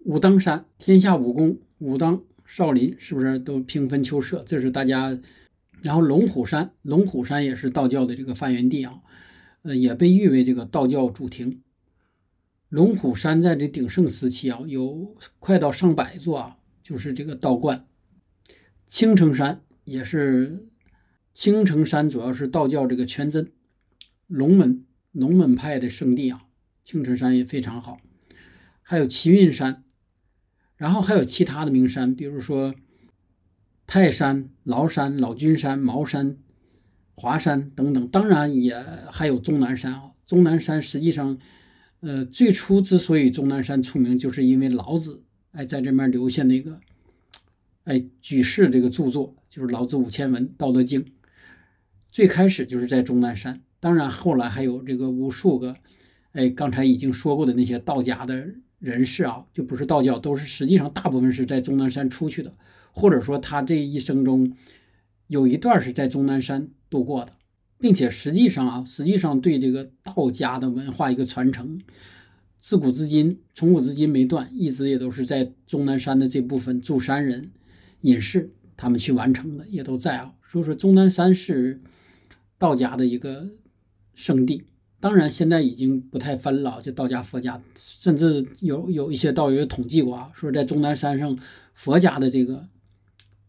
[0.00, 4.44] 武当山，天下武功，武当、少林是不是都平分秋色？
[4.46, 5.18] 这是大家。
[5.82, 9.02] 然后龙虎山，龙虎山也是道教的这个发源地啊，
[9.62, 11.62] 呃，也被誉为这个道教主庭。
[12.68, 17.86] 龙虎山在这鼎盛时期啊，有快到上百座啊，就是这个道观。
[18.88, 20.66] 青城山也是，
[21.32, 23.52] 青城山主要是道教这个全真
[24.26, 26.46] 龙门龙门派的圣地啊，
[26.84, 27.98] 青城山也非常好。
[28.82, 29.84] 还有齐云山，
[30.76, 32.74] 然后还有其他的名山，比如说。
[33.86, 36.36] 泰山、崂山、老君山、茅山、
[37.14, 38.76] 华山等等，当然也
[39.10, 40.10] 还有终南山啊。
[40.26, 41.38] 终南山实际上，
[42.00, 45.22] 呃，最初之所以终南山出名，就是因为老子
[45.52, 46.80] 哎在这面留下那个
[47.84, 51.04] 哎举世这个著作，就是《老子五千文》《道德经》，
[52.10, 53.62] 最开始就是在终南山。
[53.78, 55.76] 当然后来还有这个无数个
[56.32, 58.48] 哎刚才已经说过的那些道家的
[58.80, 62.52] 人士啊，就不是道教，都是实际上大部分是在终南山出去的。
[62.96, 64.52] 或者说他这一生中
[65.28, 67.32] 有一段是在终南山度过的，
[67.78, 71.78] 并且实际上啊，实际上对这个道家的文化一个传承，
[72.58, 77.52] 自古至今，从古至今没断，一直也都是在终南山的这部分住山人
[78.00, 80.32] 隐士他们去完成的，也都在啊。
[80.50, 81.82] 所以说，终南山是
[82.56, 83.50] 道家的一个
[84.14, 84.64] 圣地。
[84.98, 91.38] 当然，现在已经不太分了，就道家、佛家，甚至有有一些道友统计过啊，说在终南山上，
[91.74, 92.66] 佛家的这个，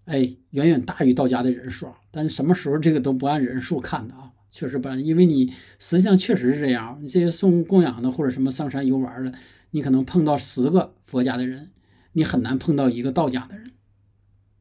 [0.08, 1.88] 哎，远远大于道家的人数。
[2.12, 6.98] 但是什么时候这个都不按人数看的啊，确实不按，因为你实际上确实是这样。
[7.02, 9.34] 你这些送供养的或者什么上山游玩的，
[9.72, 11.70] 你可能碰到十个佛家的人，
[12.14, 13.72] 你很难碰到一个道家的人。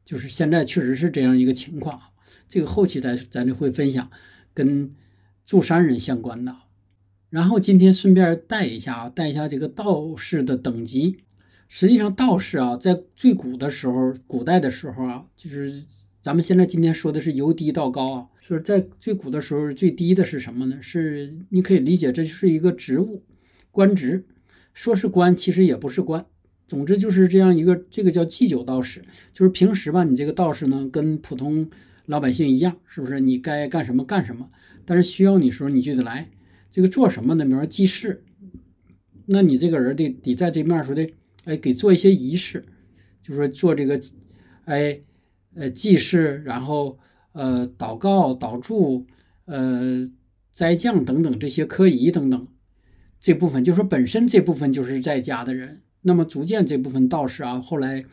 [0.05, 1.99] 就是现在确实是这样一个情况。
[2.49, 4.09] 这个后期咱咱就会分享
[4.53, 4.93] 跟
[5.45, 6.55] 住山人相关的。
[7.29, 11.17] 然后今天顺便带一下啊，带一下这个道士的等级。
[11.67, 15.83] 实际上，道士啊，在最古的时候，古代的时候啊，就是
[16.21, 20.77] 咱们现在今天说的是由低到高啊，就是在最古的时候，最低的是什么呢？
[20.81, 23.23] 是你可以理解，这就是一个职务，
[23.71, 24.25] 官职。
[24.73, 26.23] 说是官，其实也不是官。
[26.67, 29.01] 总之就是这样一个，这个叫祭酒道士，
[29.33, 31.67] 就是平时吧，你这个道士呢，跟普通
[32.05, 33.19] 老百姓一样，是不是？
[33.19, 34.51] 你该干什么干什么，
[34.85, 36.29] 但是需要你时候你就得来。
[36.69, 37.43] 这个做什么呢？
[37.43, 38.21] 比如说祭祀，
[39.25, 41.09] 那你这个人得得在这面说的，
[41.47, 42.63] 哎，给做一些仪式，
[43.23, 43.97] 就是说做这个，
[44.65, 44.99] 哎，
[45.55, 46.99] 呃，祭祀，然后
[47.31, 49.07] 呃，祷告、祷祝，
[49.45, 50.05] 呃，
[50.51, 52.47] 斋降等等这些科仪等等，
[53.21, 58.03] 这部分就是说本身这部分就是在家的人，那么逐渐这部分道士啊，后来，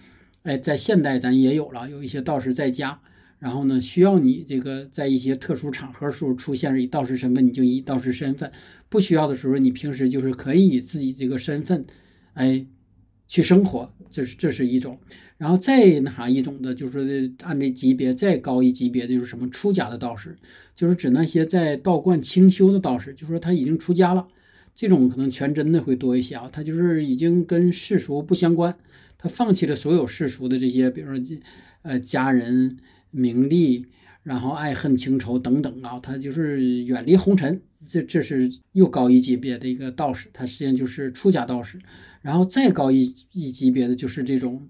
[0.44, 3.00] 哎，在现代咱也有了，有一些道士在家。
[3.40, 8.48] 然后呢，需要你这个在一些特殊场合时候出现以道士身份，你就以道士身份；
[8.88, 11.84] 不需要的时候，你平时就是可以以自己这个身份，
[12.32, 12.64] 哎，
[13.28, 13.92] 去生活。
[14.10, 14.98] 这是这是一种。
[15.36, 20.36] 然后再那一种的，就是按这级别再高一级别的，就是什么出家的道士，
[20.76, 24.26] 就是指那些在道观清修的道士，就说他已经出家了，
[24.74, 26.48] 这种可能全真的会多一些啊。
[26.52, 28.76] 他就是已经跟世俗不相关，
[29.18, 31.24] 他放弃了所有世俗的这些，比如说
[31.82, 32.76] 呃家人。
[33.16, 33.86] 名利，
[34.24, 41.78] 然后爱恨情仇等等啊，他就是远离红尘，这这是又高一级别的一个道士，他实际上就是出家道士。
[42.22, 44.68] 然后再高一一级别的就是这种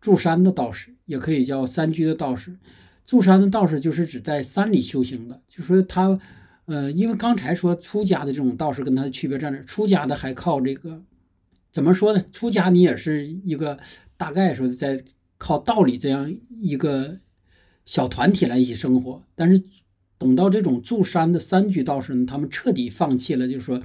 [0.00, 2.56] 住山的道士，也可以叫山居的道士。
[3.04, 6.18] 住山的道士就是指在山里修行的，就说他，
[6.66, 9.62] 呃，因为刚才说出家的这种道士跟他的区别在哪？
[9.64, 11.02] 出家的还靠这个，
[11.72, 12.24] 怎么说呢？
[12.32, 13.78] 出家你也是一个
[14.16, 15.02] 大概说在
[15.38, 17.18] 靠道理这样一个。
[17.84, 19.60] 小团体来一起生活，但是
[20.22, 23.82] 等到这种住山的山居道士呢，他们彻底放弃了，就是说，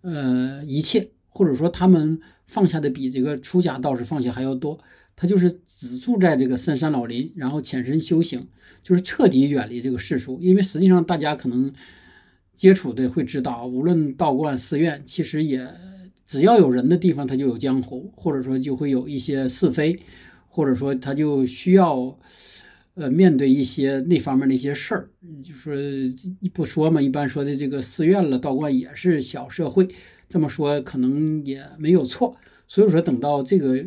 [0.00, 4.80] 呃，一切，或者说他们放下的比这个出家道士放下还要多。
[5.14, 8.48] 他就是只住在这个深山老林，然后潜身修行，
[8.82, 10.40] 就是彻底远离这个世俗。
[10.40, 11.72] 因为实际上大家可能
[12.56, 15.68] 接触的会知道，无论道观寺院，其实也
[16.26, 20.00] 只要有人的地方，他就有江湖，或者说就会有一些是非，
[20.48, 22.18] 或者说他就需要。
[22.94, 25.10] 呃，面对一些那方面的一些事儿，
[25.42, 25.74] 就说
[26.52, 29.88] 不说嘛，一般说的这个寺院了、道观也是小社会，
[30.28, 32.36] 这么说可能也没有错。
[32.68, 33.84] 所以说，等到这个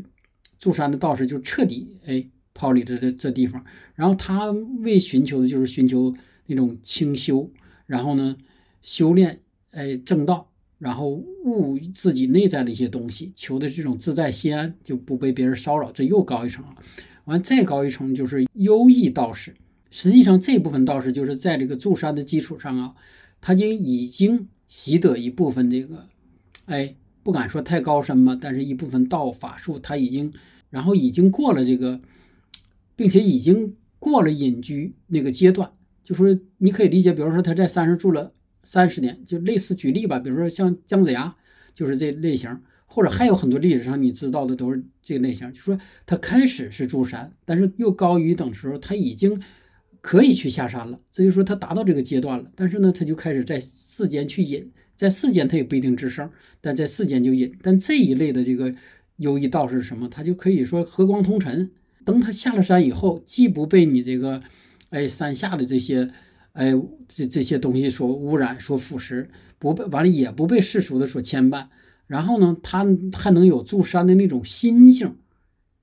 [0.60, 3.64] 住山的道士就彻底哎抛离了这这地方，
[3.96, 4.52] 然后他
[4.82, 6.14] 为寻求的就是寻求
[6.48, 7.50] 那种清修，
[7.86, 8.36] 然后呢
[8.82, 9.40] 修炼
[9.72, 16.76] 哎正道，然后悟自己内在的一些东西，求的这种自在心安，就不被别人骚扰，这又高一层了。
[17.28, 19.54] 完再高一层就是优异道士，
[19.92, 22.96] 实际上这部分道士就是在这个住山的基础上啊，
[23.42, 26.08] 他就已经习得一部分这个，
[26.68, 30.34] 哎，不敢说太高深吧，但是一部分道法术他已经，
[30.70, 32.00] 然后已经过了这个，
[32.96, 35.70] 并且已经过了隐居那个阶段，
[36.06, 38.32] 就说你可以理解，比如说他在山上住了
[38.64, 41.36] 三十年，就类似举例吧，比如说像姜子牙
[41.74, 42.58] 就是这类型。
[42.88, 49.40] 或者还有很多历史上你知道的都是这个类型，就说他开始是住山，但是又高于等时候他已经
[50.02, 52.46] 可以去下山了，这就说他达到这个阶段了。
[52.56, 56.32] 但是呢，他就开始在世间去隐，在世间他也不一定吱声，
[56.62, 57.54] 但在世间就隐。
[57.62, 58.74] 但这一类的这个
[59.18, 60.08] 优异道是什么？
[60.08, 61.70] 他就可以说和光同尘。
[62.06, 64.42] 等他下了山以后，既不被你这个
[64.92, 66.10] 哎山下的这些
[66.54, 66.74] 哎
[67.10, 69.28] 这这些东西所污染、所腐蚀，
[69.60, 71.68] 不被完了也不被世俗的所牵绊。
[72.08, 75.18] 然后呢，他还能有住山的那种心性，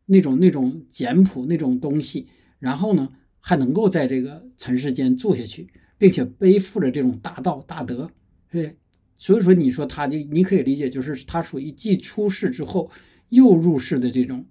[0.07, 2.27] 那种那种简朴那种东西。
[2.59, 3.11] 然后呢，
[3.41, 5.69] 还能够在这个尘世间住下去，
[5.99, 8.11] 并且背负着这种大道大德，
[8.51, 8.77] 对。
[9.17, 12.91] 所以说，你说他就你可以理解，就是他属于既出世之后
[13.29, 14.45] 又入世的这种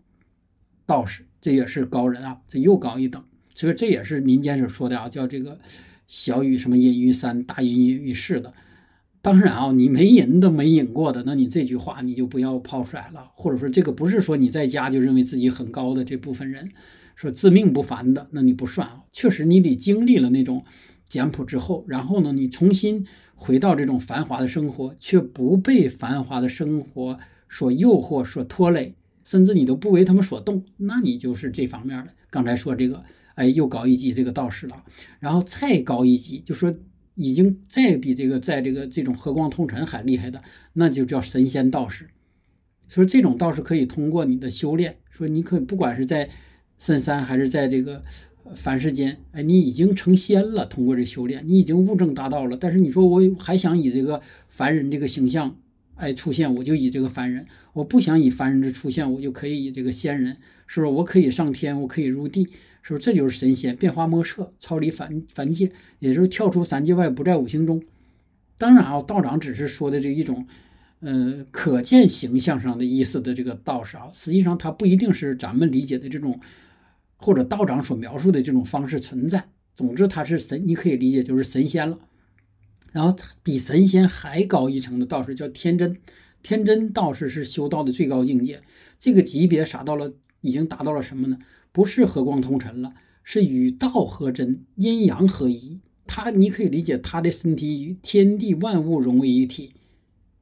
[0.86, 3.22] 道士，这也是高人啊，这又高一等。
[3.54, 5.60] 所以这也是民间所说的啊，叫这个
[6.08, 8.54] 小雨什么隐于山，大隐隐于市的。
[9.24, 13.32] 当然啊，你没隐都没隐过的，那你这句话你就不要抛出来了。
[13.36, 16.70] 或者说这个不是说你在家就认为自己很高的这部分人，
[17.16, 19.04] 说自命不凡的，那你不算啊。
[19.14, 20.66] 确实你得经历了那种
[21.08, 27.18] 简朴之后，然后呢，你重新回到这种繁华的生活，却不被繁华的生活
[27.50, 28.94] 所诱惑、所拖累，
[29.24, 32.12] 甚至你都不为他们所动，那你就是这方面的。
[32.30, 33.02] 刚才说这个。
[33.36, 34.84] 哎，又高一级这个道士了，
[35.20, 36.72] 然后再高一级，就说
[37.16, 40.42] 已经再比这个在这个这种和光通尘还厉害的，
[40.74, 42.10] 那就叫神仙道士。
[42.88, 46.30] 说这种道士可以通过你的修炼，说你可不管是在
[46.78, 48.04] 深山还是在这个
[48.56, 52.56] 凡世间，哎，你已经成仙了，通过这修炼，你已经悟证达道了。
[52.56, 55.56] 但是你说我还想以这个凡人这个形象
[55.96, 60.38] 哎出现，我就以这个凡人；我不想以凡人之出现，我就可以以这个仙人，
[60.68, 60.92] 是不是？
[60.94, 62.50] 我可以上天，我可以入地。
[62.84, 67.82] 是不是这就是神仙变化莫测，超离凡凡界，也就是跳出三界外，不在五行中。
[68.58, 70.46] 当然啊，道长只是说的这一种，
[71.00, 76.40] 呃，可见形象上的意思的这个道士啊，实际上他不一定是咱们理解的这种，
[77.16, 79.50] 或者道长所描述的这种方式存在。
[79.74, 81.98] 总之，他是神，你可以理解就是神仙了。
[82.92, 85.98] 然后比神仙还高一层的道士叫天真，
[86.44, 88.62] 天真道士是修道的最高境界，
[89.00, 91.40] 这个级别达到了，已经达到了什么呢？
[91.74, 92.94] 不是和光同尘了，
[93.24, 95.82] 是与道合真，阴阳合一。
[96.06, 99.72] 他，你可以理解他的身体与天地万物融为一体，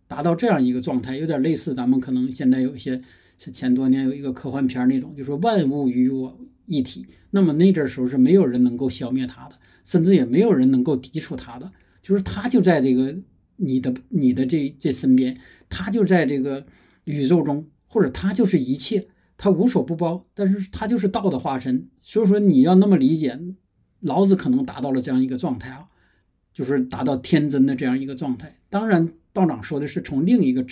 [0.08, 3.02] 达到这样一个状态，有点类似咱们可能现在有一些
[3.38, 7.06] 是前多年有一个科幻片那种，就说万物与我一体。
[7.30, 9.56] 那么那阵时候是没有人能够消灭他的，
[9.86, 11.72] 甚至也没有人能够抵触他的，
[12.02, 13.16] 就是他就在这个
[13.56, 16.66] 你的你的这这身边，他就在这个
[17.06, 19.08] 宇宙中，或者他就是一切。
[19.44, 23.40] 他无所不包，但是他就是道的化身，所以说你要那么理解，
[24.02, 25.88] 老子可能达到了这样一个状态啊，
[26.54, 28.60] 就是达到天真的这样一个状态。
[28.70, 30.64] 当然，道长说的是从另一个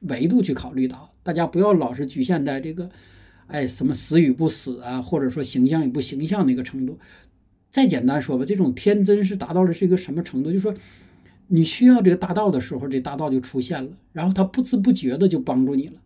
[0.00, 2.88] 维度去考虑的，大家不要老是局限在这个，
[3.48, 6.98] 哎，什么死与不死啊，或者说形象与不形象的一个程度。
[7.70, 10.50] 再简单说吧，这种天真是达到了是一个什么程度？
[10.50, 10.74] 就是说，
[11.48, 16.00] 你需要这个大道的时候，这大道就出现了，然后他不知不觉的就帮助你了。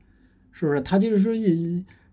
[0.58, 1.32] 是不是他就是说，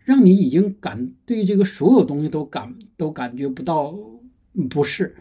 [0.03, 3.97] 让你已经感对这个所有东西都感都感觉不到
[4.69, 5.15] 不适，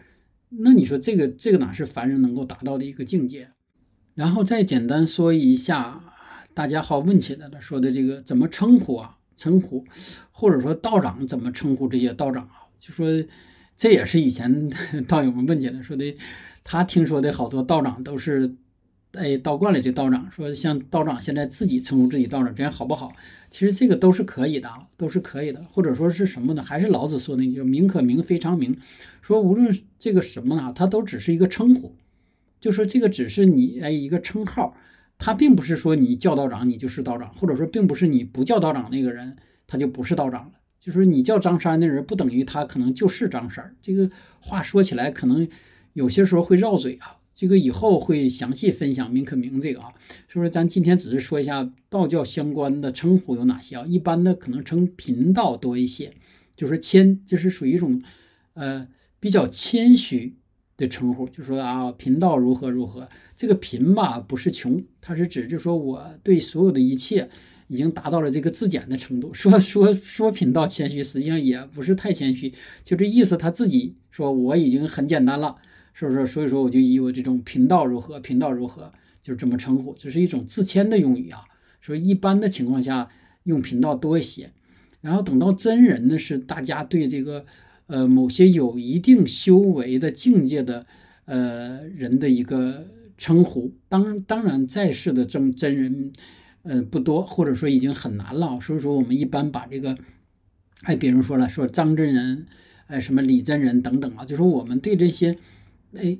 [0.49, 3.49] 那你说这个这个哪是凡人能够达到的一个境界？
[4.13, 6.03] 然后再简单说一下，
[6.53, 9.17] 大家好问起来的说的这个怎么称呼啊？
[9.37, 9.83] 称呼，
[10.29, 12.69] 或者说道长怎么称呼这些道长啊？
[12.77, 13.07] 就说
[13.75, 14.69] 这也是以前
[15.09, 16.15] 道友们问起来说的，
[16.63, 18.55] 他听说的好多道长都是。
[19.15, 23.11] 哎，道观里这道长说，像道长现在自己称呼自己道长，这样好不好？
[23.49, 25.63] 其实这个都是可以的啊，都是可以的。
[25.71, 26.61] 或者说是什么呢？
[26.61, 28.75] 还是老子说的，就名可名，非常名。
[29.21, 31.95] 说无论这个什么啊，它都只是一个称呼，
[32.59, 34.75] 就说这个只是你哎一个称号，
[35.17, 39.37] 它并不是说你叫道长你就是道长，或者说并不是你不叫道长那个人
[39.67, 40.51] 他就不是道长了。
[40.79, 43.75] 就是你叫张三的人，不等于他可能就是张三。
[43.81, 45.47] 这个话说起来，可能
[45.93, 47.14] 有些时候会绕嘴啊。
[47.35, 49.89] 这个以后会详细分享名可名这个啊，
[50.29, 50.49] 是不是？
[50.49, 53.85] 咱今天只是说一下道教相关的称呼有哪些啊？
[53.85, 56.13] 一般的可能称贫道多一些，
[56.55, 58.01] 就是谦，就是属于一种
[58.53, 58.87] 呃
[59.19, 60.37] 比较谦虚
[60.77, 63.09] 的称呼，就说啊贫道如何如何。
[63.35, 67.29] 这个贫吧不是穷，它是指就说我对所有的一切
[67.67, 69.33] 已经达到了这个自检的程度。
[69.33, 72.53] 说说说贫道谦虚，实际上也不是太谦虚，
[72.85, 73.35] 就这意思。
[73.35, 75.57] 他自己说我已经很简单了。
[75.97, 76.27] 是不是？
[76.27, 78.91] 所以说我就以我这种频道如何，频道如何，
[79.21, 81.39] 就是这么称呼，这是一种自谦的用语啊。
[81.81, 83.07] 所以一般的情况下
[83.43, 84.51] 用频道多一些，
[84.99, 87.45] 然后等到真人呢，是大家对这个
[87.87, 90.85] 呃某些有一定修为的境界的
[91.23, 92.87] 呃人的一个
[93.17, 93.71] 称呼。
[93.87, 96.11] 当当然在世的真真人
[96.63, 98.59] 呃不多，或者说已经很难了。
[98.59, 99.97] 所以说我们一般把这个，
[100.81, 102.47] 哎，比如说了，说张真人，
[102.87, 105.37] 哎，什么李真人等等啊，就说我们对这些。
[105.97, 106.17] 哎，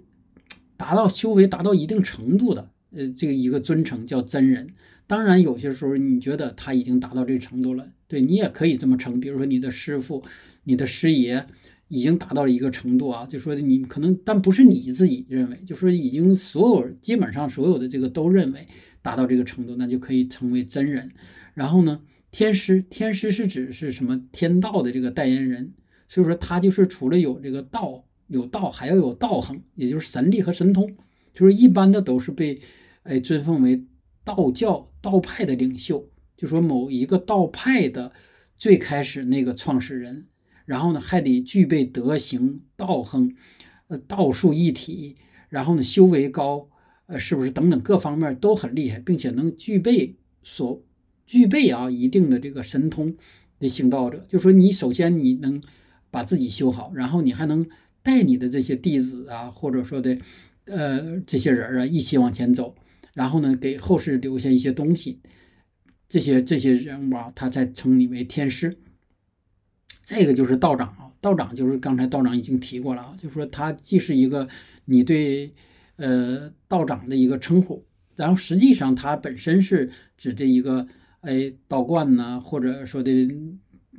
[0.78, 4.70] 达到修为达到一定程度的，呃，这个一个尊称叫真人。
[5.08, 9.20] 当然，有些时候你觉得他已经达到这个程度了，对你也可以这么称。
[9.20, 10.24] 比如说你的师傅、
[10.64, 11.46] 你的师爷
[11.90, 18.68] 已经达到了一个程度啊，就说你可能，但不是你自己认为，就说已经所有基本上所有的这个都认为
[19.04, 21.12] 达到这个程度，那就可以称为真人。
[21.54, 22.02] 然后呢，
[22.32, 24.20] 天师，天师是指是什么？
[24.32, 25.74] 天道的这个代言人，
[26.10, 28.06] 所以说他就是除了有这个道。
[28.36, 30.94] 有道还要有道行，也就是神力和神通，
[31.34, 32.60] 就是一般的都是被，
[33.04, 33.86] 哎尊奉为
[34.24, 38.12] 道教道派的领袖，就说某一个道派的
[38.58, 40.26] 最开始那个创始人，
[40.66, 43.36] 然后呢还得具备德行、道行，
[43.88, 45.16] 呃，道术一体，
[45.50, 46.68] 然后呢修为高，
[47.06, 50.84] 呃，是不是等等各方面都很厉害，并且能具备所
[51.26, 53.16] 具备啊一定的这个神通
[53.60, 55.62] 的行道者，就说你首先你能
[56.12, 57.66] 把自己修好，然后你还能
[58.06, 60.16] 带你的这些弟子啊，或者说的
[60.66, 62.76] 呃这些人啊一起往前走，
[63.14, 65.20] 然后呢给后世留下一些东西。
[66.08, 68.78] 这些这些人物啊，他才称你为天师。
[70.04, 74.48] 再一个就是道长啊，道长就是刚才道长已经提过了啊，就是说他既是一个
[74.86, 75.52] 你对
[75.96, 77.84] 呃道长的一个称呼，
[78.16, 80.88] 然后实际上他本身是指这一个
[81.22, 83.12] 哎道观呢，或者说的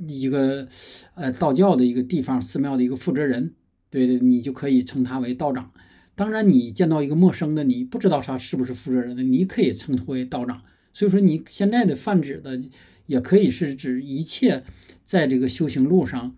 [0.06, 0.68] 一个
[1.16, 3.52] 呃道教的一个地方寺庙的一个负责人，
[3.96, 5.70] 对对，你就可以称他为道长。
[6.14, 10.60] 当然，你见到一个陌生的，你不知道他是不是负责人的，你可以称呼为道长。
[10.92, 12.60] 所以说，你现在的泛指的
[13.06, 14.64] 也可以是指一切
[15.06, 16.36] 在这个修行路上，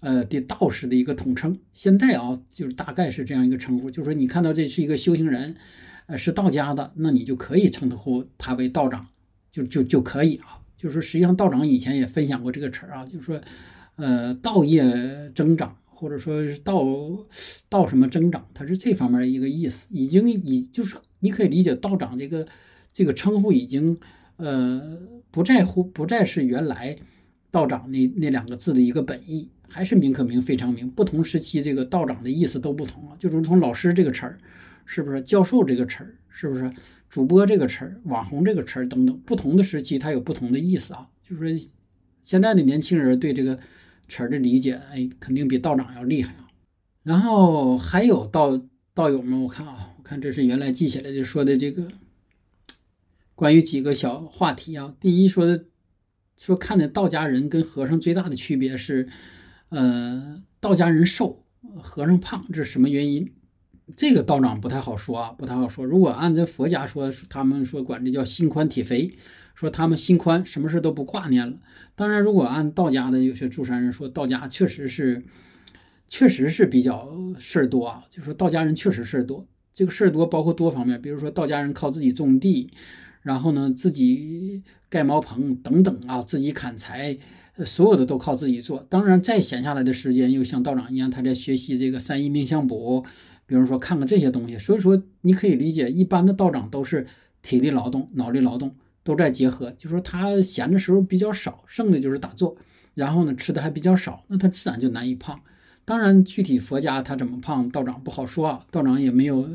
[0.00, 1.58] 呃的道士的一个统称。
[1.72, 5.56] 现在啊，就是大概是这样一个称呼，就是说你看到这是一个修行人，
[6.08, 9.06] 呃，是道家的，那你就可以称呼他为道长，
[9.50, 10.60] 就就就可以啊。
[10.76, 13.40] 就是说，实际上道长以前也分享过这个词儿啊，就是说，
[13.96, 16.84] 呃，道业增长，或者说是道
[17.68, 19.86] 道什么增长，它是这方面的一个意思。
[19.90, 22.46] 已经已就是你可以理解道长这个。
[22.90, 23.96] 这个称呼已经，
[24.38, 24.98] 呃，
[25.30, 26.96] 不在乎，不再是原来
[27.48, 30.90] 道长那那两个字的一个本意，还是名可名非常名。
[30.90, 34.38] 不同时期，这个道长的意思都不同了，就如同老师这个词儿，
[34.84, 35.22] 是不是？
[35.22, 36.68] 教授这个词儿，是不是？
[37.08, 41.08] 主播这个词儿，网红这个词儿等等，不同的时期它有不同的意思啊。
[41.22, 41.68] 就是说，
[42.24, 43.60] 现在的年轻人对这个
[44.08, 46.48] 词儿的理解，哎，肯定比道长要厉害啊。
[47.02, 48.60] 然后还有道
[48.94, 51.86] 道友们，我看啊，我看这是原来记起来就说的这个。
[53.34, 55.66] 关于几个小话题啊，第一说的
[56.36, 59.08] 说看的道家人跟和尚最大的区别是，
[59.68, 61.44] 呃，道家人瘦，
[61.80, 63.32] 和尚胖，这是什么原因？
[63.96, 65.84] 这个道长不太好说啊，不太好说。
[65.84, 69.16] 如果按照佛家说，他们说管这叫心宽体肥，
[69.58, 71.56] 说他们心宽，什么事都不挂念了。
[71.96, 75.24] 当然，如果按道家的有些住山人说，道家确实是，
[76.06, 79.44] 确实是比较事儿多啊，就说道家人确实事儿多。
[79.74, 82.70] 这个事儿多包括多方面，比如说道家人靠自己种地。
[83.22, 87.18] 然后呢，自己盖茅棚等等啊，自己砍柴，
[87.64, 88.86] 所有的都靠自己做。
[88.88, 93.04] 当然，再闲下来的时间，又像道长一样，他在学习这个三一命相卜，
[93.44, 94.56] 比如说看看这些东西。
[94.56, 97.06] 所以说，你可以理解，一般的道长都是
[97.42, 98.74] 体力劳动、脑力劳动
[99.08, 99.70] 都在结合。
[99.78, 102.54] 就说他闲的时候比较少，剩的就是打坐，
[102.94, 105.40] 然后呢，吃的还比较少，那他自然就难以胖。
[105.86, 109.48] 当然，具体佛家他怎么胖，道长不好说啊，道长也没有。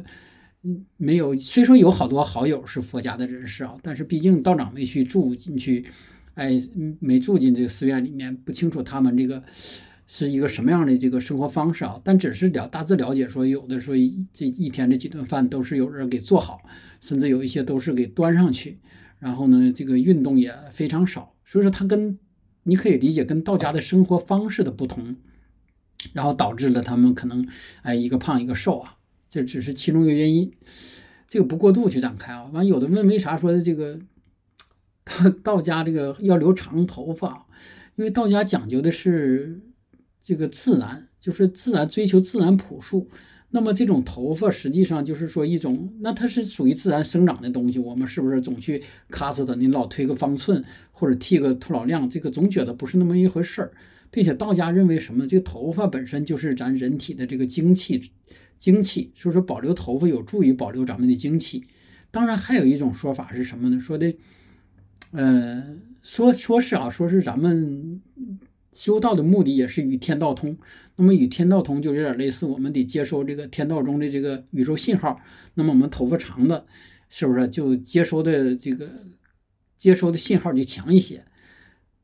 [0.63, 1.37] 嗯，没有。
[1.37, 5.85] 虽说有好多好友是佛家的人士啊，但是毕竟道长没去住进去，
[6.35, 6.59] 哎，
[7.01, 9.43] 没住进这个寺院里面，不清楚他们这个
[10.07, 11.99] 是一个什么样的这个生活方式啊。
[12.01, 13.93] 但只是了大致了解，说有的说
[14.33, 16.61] 这一天这几顿饭都是有人给做好，
[17.01, 18.77] 甚至有一些都是给端上去。
[19.23, 22.19] 然后呢，这个运动也非常少，所以说他跟
[22.63, 25.15] 你可以理解跟道家的生活方式的不同，
[26.11, 27.47] 然后导致了他们可能
[27.83, 28.97] 哎一个胖一个瘦啊。
[29.29, 30.51] 这只是其中一个原因，
[31.29, 32.43] 这个不过度去展开啊。
[32.51, 33.97] 完，有的问为啥说的这个
[35.05, 37.47] 道道家这个要留长头发？
[37.95, 39.61] 因为道家讲究的是
[40.21, 43.09] 这个自然，就是自然追求自然朴素。
[43.53, 47.77] 那么这种头发实际上就是说一种，那它是属于自然生长的东西。
[47.77, 49.55] 我们是不是总去咔哧的？
[49.55, 53.71] 你老推个方寸或者剃个秃老亮，这个总觉得不是那么一回事儿。
[54.09, 55.27] 并且道家认为什么？
[55.27, 58.11] 这个头发本身就是咱人体的这个精气。
[58.59, 61.65] 精气，所以说保留头发有助于保留咱们的精气。
[62.11, 63.77] 当然，还有一种说法是什么呢？
[63.79, 64.15] 说的，
[65.11, 65.61] 呃，
[66.01, 68.01] 说说是啊，说是咱们
[68.73, 70.57] 修道的目的也是与天道通。
[70.95, 75.19] 那么与天道通就有点类似，我们得接收这个天道中的这个宇宙信号。
[75.53, 76.65] 那么我们头发长的，
[77.09, 78.89] 是不是就接收的这个
[79.77, 81.23] 接收的信号就强一些？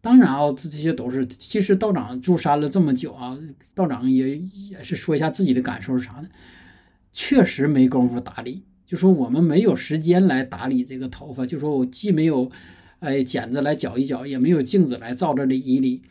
[0.01, 1.28] 当然啊，这这些都是。
[1.28, 3.38] 其实道长住山了这么久啊，
[3.76, 6.30] 道长也也是说一下自己的感受是啥呢？
[7.11, 12.49] 确实没工夫打理，就说我们没有时间来打理这个头发，就说我既没有
[12.99, 16.01] 哎剪子来搅一搅，也没有镜子来照着理一理，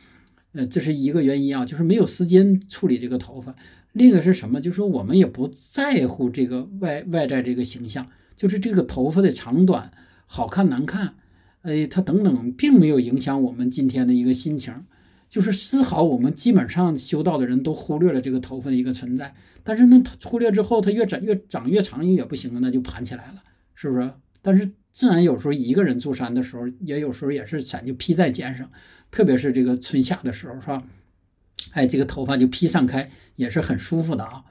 [0.52, 3.54] 呃，这是一个原因啊，就是没有时间处理这个头发。
[3.92, 4.60] 另一个是什么？
[4.60, 9.90] 就是说我们也不在乎这个外外在这个形象，就是这个头发的长短
[10.26, 11.14] 好看难看。
[11.62, 14.72] 哎，它等等，并没有影响我们今天的一个心情，
[15.28, 19.34] 就是丝毫我们基本上修道的人都忽略了这个头发的一个存在。
[19.64, 23.42] 但是呢，忽略之后，它越长越长越长也不行那就盘起来了，
[23.74, 24.10] 是不是？
[24.40, 28.70] 但是自然有时候一个人住山的时候，也有时候也是伞就披在肩上，
[29.10, 30.82] 特别是这个春夏的时候，是吧？
[31.72, 34.44] 哎，这个头发就披散开，也是很舒服的啊。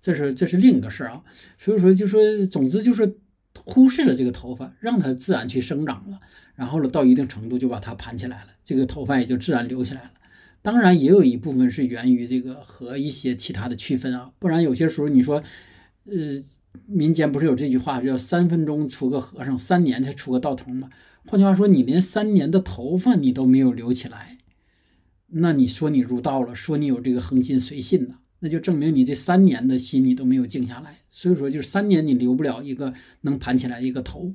[0.00, 1.22] 这是这是另一个事儿啊。
[1.58, 3.16] 所以说，就说总之就是
[3.64, 6.20] 忽视了这个头发，让它自然去生长了，
[6.54, 10.10] 然后呢，到一定程度就把它盘起来了，这个头发也就自然留起来了。
[10.62, 15.42] 当然，也有一部分是源于这个和一些其他的区分啊，不然有些时候你说，
[16.06, 16.14] 呃，
[16.86, 20.88] 民间不是有这句话叫“三分钟出个和尚，三年才出个道童”吗？
[21.26, 24.38] 换句话说，你连三年的头发你都没有留起来，
[25.28, 30.98] 那你说你入道了，说你有这个恒心随信呢，那就证明你这三年的心你都没有静下来。
[31.10, 34.30] 所以说，就是三年你留不了一个能盘起来一个头。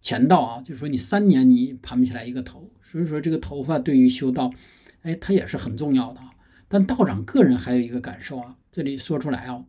[0.00, 4.52] 前道啊，就是说你三年你盘不起来一个头，所以说这个头发对于修道。
[5.00, 6.30] 哎，它也是很重要的啊。
[6.68, 9.64] 但道长个人还有一个感受啊，这里说出来啊，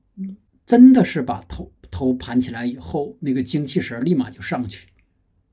[0.65, 4.87] 真的是把头头盘起来以后，那个精气神立马就上去。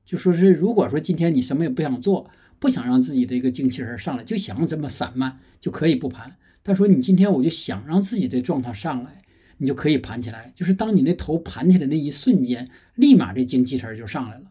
[0.05, 2.29] 就说是，如果说今天你什么也不想做，
[2.59, 6.35] 不想让自己的一个精气神上来，就想这么散漫，就可以不盘。
[6.63, 9.21] 他说你今天我就想让自己的状态上来，
[9.57, 10.53] 你就可以盘起来。
[10.55, 14.45] 就是当你那头盘起来那一瞬间，立马这精气神就上来了。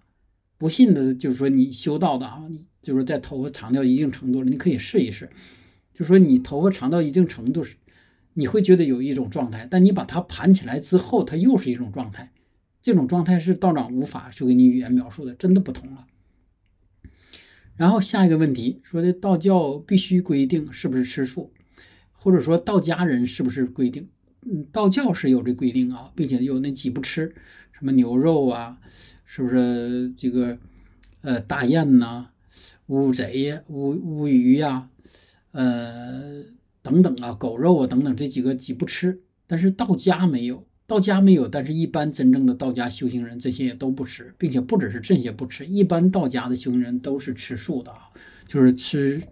[0.59, 2.43] 不信的，就是说你修道的啊，
[2.81, 5.29] 就是在头发长到一定程度了，你可以试一试。
[5.95, 7.77] 就说你头发长到一定程度时，
[8.35, 12.31] 你会觉得有一种状态，但你把它盘起来之后，它又是一种状态。
[12.83, 16.07] 这种状态是道长无法去给你语言描述的，真的不同了。
[17.77, 21.53] 然后下一个问题说的道教必须规定是不是吃素，
[22.13, 24.09] 或者说道家人是不是规定？
[24.45, 27.35] 嗯，道教是有这规定啊，并且有那几不吃，
[27.73, 28.79] 什么牛肉啊。
[29.25, 30.59] 是不是这个
[31.23, 32.29] 呃大雁呐、
[32.89, 34.91] 乌贼呀、乌乌鱼呀、
[35.53, 36.43] 呃
[36.83, 39.23] 等等啊、狗肉啊等等这几个几不吃？
[39.47, 48.11] 但是道家没有，道家没有，但是一般真正的道家修行人这些也都不吃，并且不只是这些不吃，一般道家的修行人都是吃素的啊，
[48.47, 49.23] 就是吃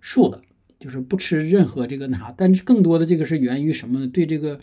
[0.00, 0.40] 素的，
[0.78, 2.32] 就是不吃任何这个那啥。
[2.36, 4.06] 但是更多的这个是源于什么呢？
[4.06, 4.60] 对这个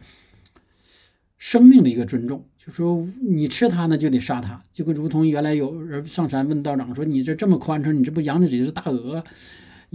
[1.38, 2.46] 生命的一个尊重。
[2.58, 9.22] 就说你吃它呢，就得杀它，就跟如同原来有人上山问道长说：“你这这么宽敞，你这不养几只大鹅，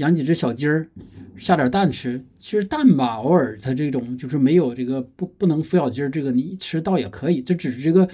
[0.00, 0.88] 养几只小鸡儿，
[1.36, 2.24] 下点蛋吃？
[2.38, 7.42] 其实蛋吧，偶尔它这种就是没有这个不不能孵小鸡儿，这个你吃倒也可以。
[7.42, 8.08] 这只是这个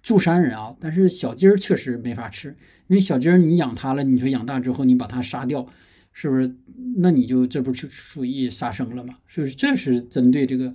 [0.00, 2.50] 住山人啊，但是小鸡儿确实没法吃，
[2.86, 5.66] 因为小鸡儿你养它了，你说养大之后你把它杀掉，
[6.12, 6.54] 是不是？
[6.98, 9.18] 那你就这不就属于杀生了吗？
[9.28, 10.72] 所以这是针对这个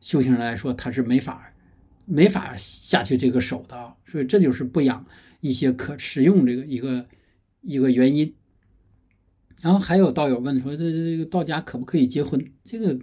[0.00, 1.52] 修行人来说，他是没法。
[2.08, 5.04] 没法下去这个手的啊，所以这就是不养
[5.40, 7.06] 一些可食用这个一个
[7.62, 8.32] 一个原因。
[9.60, 12.40] 然后还有道友问说，这这个道家可不可以结婚？
[12.64, 12.98] 这个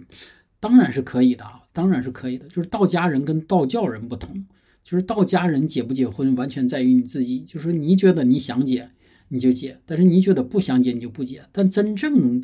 [0.60, 2.48] 当然是可以的啊，当然是可以的。
[2.48, 4.46] 就是道家人跟道教人不同，
[4.82, 8.90] 就是道家人结不结婚完全在于你自己，就是你觉得你想结
[9.28, 11.44] 你就结，但是你觉得不想结你就不结。
[11.52, 12.42] 但真正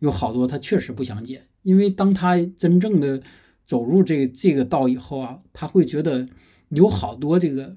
[0.00, 3.22] 有好多他确实不想结，因为当他真正的。
[3.64, 6.26] 走入这这个道以后啊，他会觉得
[6.70, 7.74] 有好多这个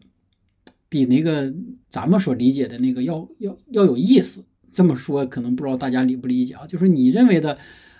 [0.89, 1.53] 比那个
[1.89, 4.43] 咱们所理解的那个要要要有意思。
[4.75, 6.67] 这么说可能不知道大家理不理解啊？
[6.67, 7.57] 就是你认为的，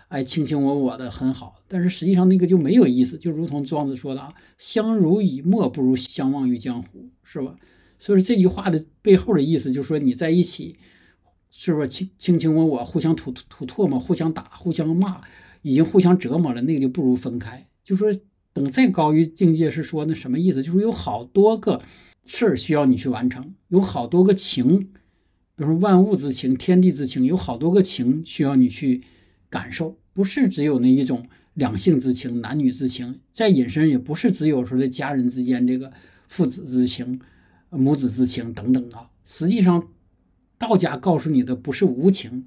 [0.10, 3.18] 哎，卿卿我我的很好，但是实际上那个就没有意思。
[3.18, 7.56] 就如同庄子说的啊，“相濡以沫不如相忘于江湖”，是吧？
[7.98, 10.76] 所以说这句话的背后的意思就是说，你在一起，
[11.50, 15.22] 是不是卿卿卿我我，互相吐吐唾沫，互相打，互相骂，
[15.62, 17.66] 已经互相折磨了，那个就不如分开。
[17.86, 18.10] 就说
[18.52, 20.62] 等再高于境界是说那什么意思？
[20.62, 21.82] 就是有好多个
[22.26, 24.89] 事儿需要你去完成，有好多个情，
[25.56, 29.02] 比如说万物之情、天地之情，有好多个情需要你去
[29.50, 35.94] 感受，不是只有那一种两性之情、男女之情，再引申也不是只有说的家人之间这个
[36.28, 37.22] 父子之情、
[37.70, 39.10] 母子之情等等啊。
[39.26, 39.88] 实际上，
[40.58, 42.46] 道家告诉你的不是无情，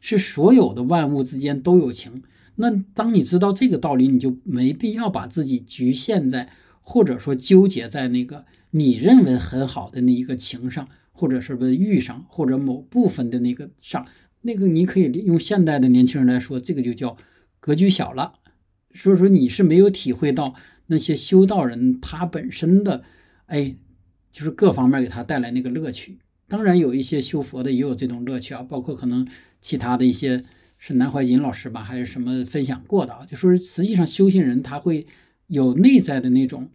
[0.00, 2.22] 是所有的万物之间都有情。
[2.56, 14.06] 那当你知道这个道理，你就没必要把自己局限在，或者说纠结在那个你认为很好的那一个情上，或者是不是遇上，或者某部分的那个上，
[14.42, 17.16] 那个你可以用现代的年轻人来说，这个就叫
[17.60, 18.34] 格局小了。
[18.94, 20.54] 所以说你是没有体会到
[20.86, 23.02] 那些修道人他本身的，
[23.46, 23.74] 哎，
[24.30, 26.18] 就是各方面给他带来那个乐趣。
[26.46, 29.26] 当然有一些修佛的也有这种乐趣啊，包括可能
[29.60, 30.44] 其他的一些。
[30.80, 33.26] 是南怀瑾老师吧，还是什么分享过的啊？
[33.26, 35.08] 就说实际上修行人他会
[35.48, 36.70] 有内在的那种，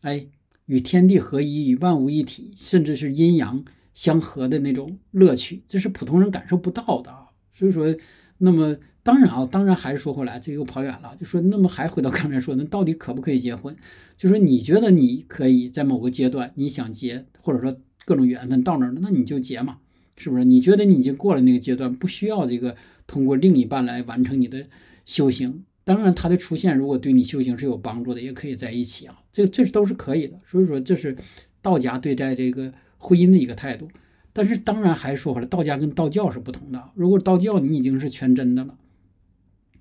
[0.00, 0.24] 哎，
[0.64, 3.62] 与天地合一，与万物一体，甚至是阴阳
[3.94, 7.26] 相合的那种乐趣，这是普通人感受不到的啊。
[7.54, 7.94] 所以说，
[8.38, 11.16] 那么当然啊，当然还是说回来，这又跑远了。
[11.18, 13.76] 就说那么还回到刚才说，那到底可不可以结婚？
[14.16, 19.78] 就说你觉得你可以在某个阶段你想结，或者说各种缘分到那儿了，那你就结嘛。
[20.16, 20.44] 是不是？
[20.44, 24.66] 你觉得你已经过了那个阶段，不需要这个通过另一半来完成你的
[25.04, 25.64] 修行。
[25.84, 30.38] 当然，他的出现如果对你修行是有帮助的，也可以在一起啊，这这都是可以的。
[30.46, 31.16] 所以说，这是
[31.60, 32.72] 道家对待这个
[33.02, 33.88] 婚姻的一个态度。
[34.32, 36.82] 但是，当然还说回来，道家跟道教是不同的。
[36.94, 38.78] 如果道教你已经是全真的了，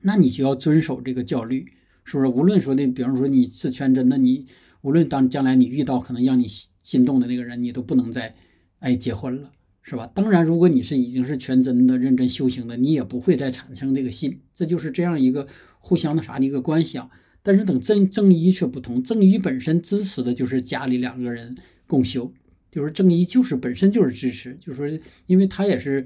[0.01, 1.65] 那你就要遵守这个教律，
[2.03, 2.27] 是不是？
[2.27, 4.47] 无论说的，比方说你是全真的，你
[4.81, 6.47] 无论当将来你遇到可能让你
[6.81, 8.35] 心动的那个人，你都不能再
[8.79, 9.51] 哎结婚了。
[9.83, 10.05] 是吧？
[10.13, 14.39] 当然，如果你是已经是全真的、认真修行的，你也不会再产生这个信。
[14.53, 15.47] 这就是这样一个
[15.79, 17.09] 互相的啥的一个关系啊。
[17.41, 21.57] 但是等正正一却不同，正一本身支持的就是家里两个人
[21.87, 22.31] 共修，
[22.71, 26.05] 就是正一就是本身就是支持，就是说，因为他也是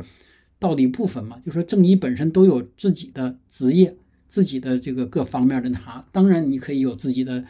[0.58, 1.40] 道的一部分嘛。
[1.46, 3.96] 就说正一本身都有自己的职业、
[4.28, 6.04] 自己的这个各方面的他。
[6.12, 7.46] 当然，你可以有自己的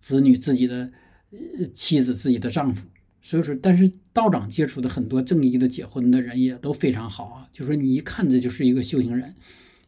[0.00, 0.90] 子女、自己的
[1.30, 2.82] 呃妻子、自己的丈夫。
[3.20, 7.48] 所以说，但是道长接触的很多正一的结婚的人也都非常好啊。
[7.52, 9.34] 就说你一看这就是一个修行人，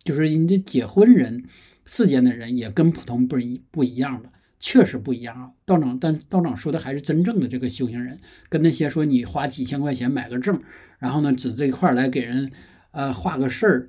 [0.04, 1.44] 就是你这结婚人
[1.84, 4.30] 世间的人也跟普通不一不一样的，
[4.66, 5.52] 确实不一样啊。
[5.64, 8.18] 道长，但道长说的还是真正的这个修行人，
[8.48, 10.60] 跟那些说你花几千块钱买个证，
[10.98, 12.50] 然后呢指这一块来给人
[12.90, 13.88] 呃画个事儿，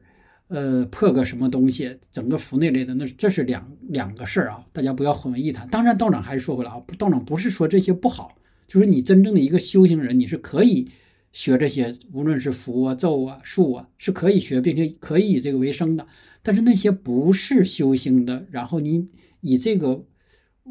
[0.50, 5.68] 呃破个什么东西，整个符那类的，那这是两两个事儿啊，大家不要混为一谈。
[5.68, 8.38] 当然，道长还是说回来啊，道长不是说这些不好。
[8.68, 10.92] 就是你真正的一个修行人，你是可以
[11.32, 16.06] 学这些，无论是符啊、咒啊、术啊，是可以学，并且可以以这个为生的。
[16.44, 19.08] 但是那些不是修行的，然后你
[19.42, 20.04] 以这个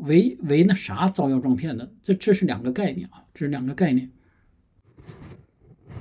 [0.02, 4.10] 为为那啥招摇撞骗的，这这是两个概念啊，这是两个概念。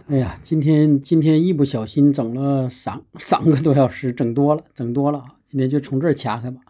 [0.07, 6.61] 哎呀，今天今天一不小心整了三三个多小时，整多了，整多了，今天就从这儿掐开吧。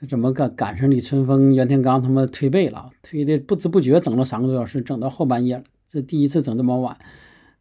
[0.00, 2.90] 这怎么赶赶上李春风、袁天罡他们推背了？
[3.02, 5.64] 推的不知不觉整了三个多小时，整到后半夜了。
[5.88, 6.96] 这第一次整这么晚，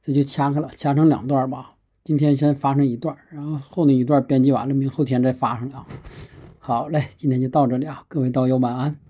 [0.03, 1.73] 这就掐开了，掐成两段吧。
[2.03, 5.87] 今天先发上一段，然后后那一段编辑完了，明后天再发上啊。
[6.67, 9.06] 好嘞，今天就到这里啊，各位道友晚安。